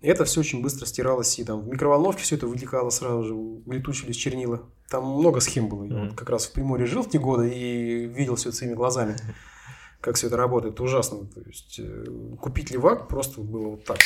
[0.00, 4.16] Это все очень быстро стиралось, и там в микроволновке все это вытекало сразу же, улетучились
[4.16, 4.62] чернила.
[4.88, 5.84] Там много схем было.
[5.84, 6.08] Я Мгм.
[6.08, 9.16] вот как раз в Приморье жил в те годы и видел все это своими глазами,
[10.00, 10.74] как все это работает.
[10.74, 11.18] Это ужасно.
[11.26, 12.06] То есть э,
[12.40, 13.98] купить левак просто было вот так.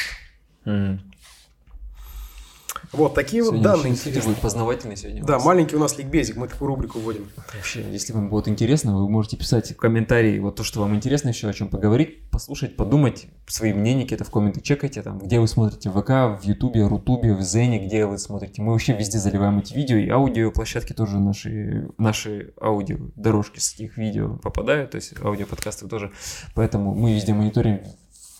[2.92, 4.34] Вот такие вот Сегодня данные очень, кстати, интересные.
[4.34, 5.24] будет познавательный сегодня.
[5.24, 7.28] Да, маленький у нас ликбезик, мы такую рубрику вводим.
[7.54, 11.30] Вообще, если вам будет интересно, вы можете писать в комментарии вот то, что вам интересно
[11.30, 15.48] еще о чем поговорить, послушать, подумать, свои мнения какие-то в комменты чекайте, там, где вы
[15.48, 18.62] смотрите в ВК, в Ютубе, Рутубе, в Зене, где вы смотрите.
[18.62, 23.74] Мы вообще везде заливаем эти видео, и аудио площадки тоже наши, наши аудио дорожки с
[23.74, 26.12] этих видео попадают, то есть аудиоподкасты тоже.
[26.54, 27.80] Поэтому мы везде мониторим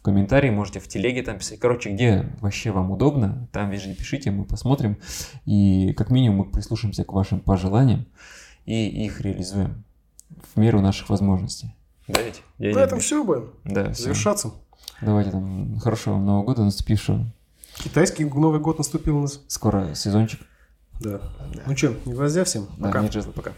[0.06, 1.58] комментарии, можете в телеге там писать.
[1.58, 4.98] Короче, где вообще вам удобно, там везде пишите, мы посмотрим.
[5.46, 8.06] И как минимум мы прислушаемся к вашим пожеланиям
[8.66, 9.82] и их реализуем
[10.54, 11.74] в меру наших возможностей.
[12.06, 12.40] Да, ведь?
[12.58, 13.50] Я На этом все будем.
[13.64, 14.04] Да, всё.
[14.04, 14.52] Завершаться.
[15.00, 17.26] Давайте там хорошего вам Нового года наступившего.
[17.74, 19.40] Китайский Новый год наступил у нас.
[19.48, 20.40] Скоро сезончик.
[21.00, 21.20] Да.
[21.66, 22.68] Ну что, не гвоздя всем?
[22.78, 23.00] Да, Пока.
[23.00, 23.32] не джезла.
[23.32, 23.52] Пока.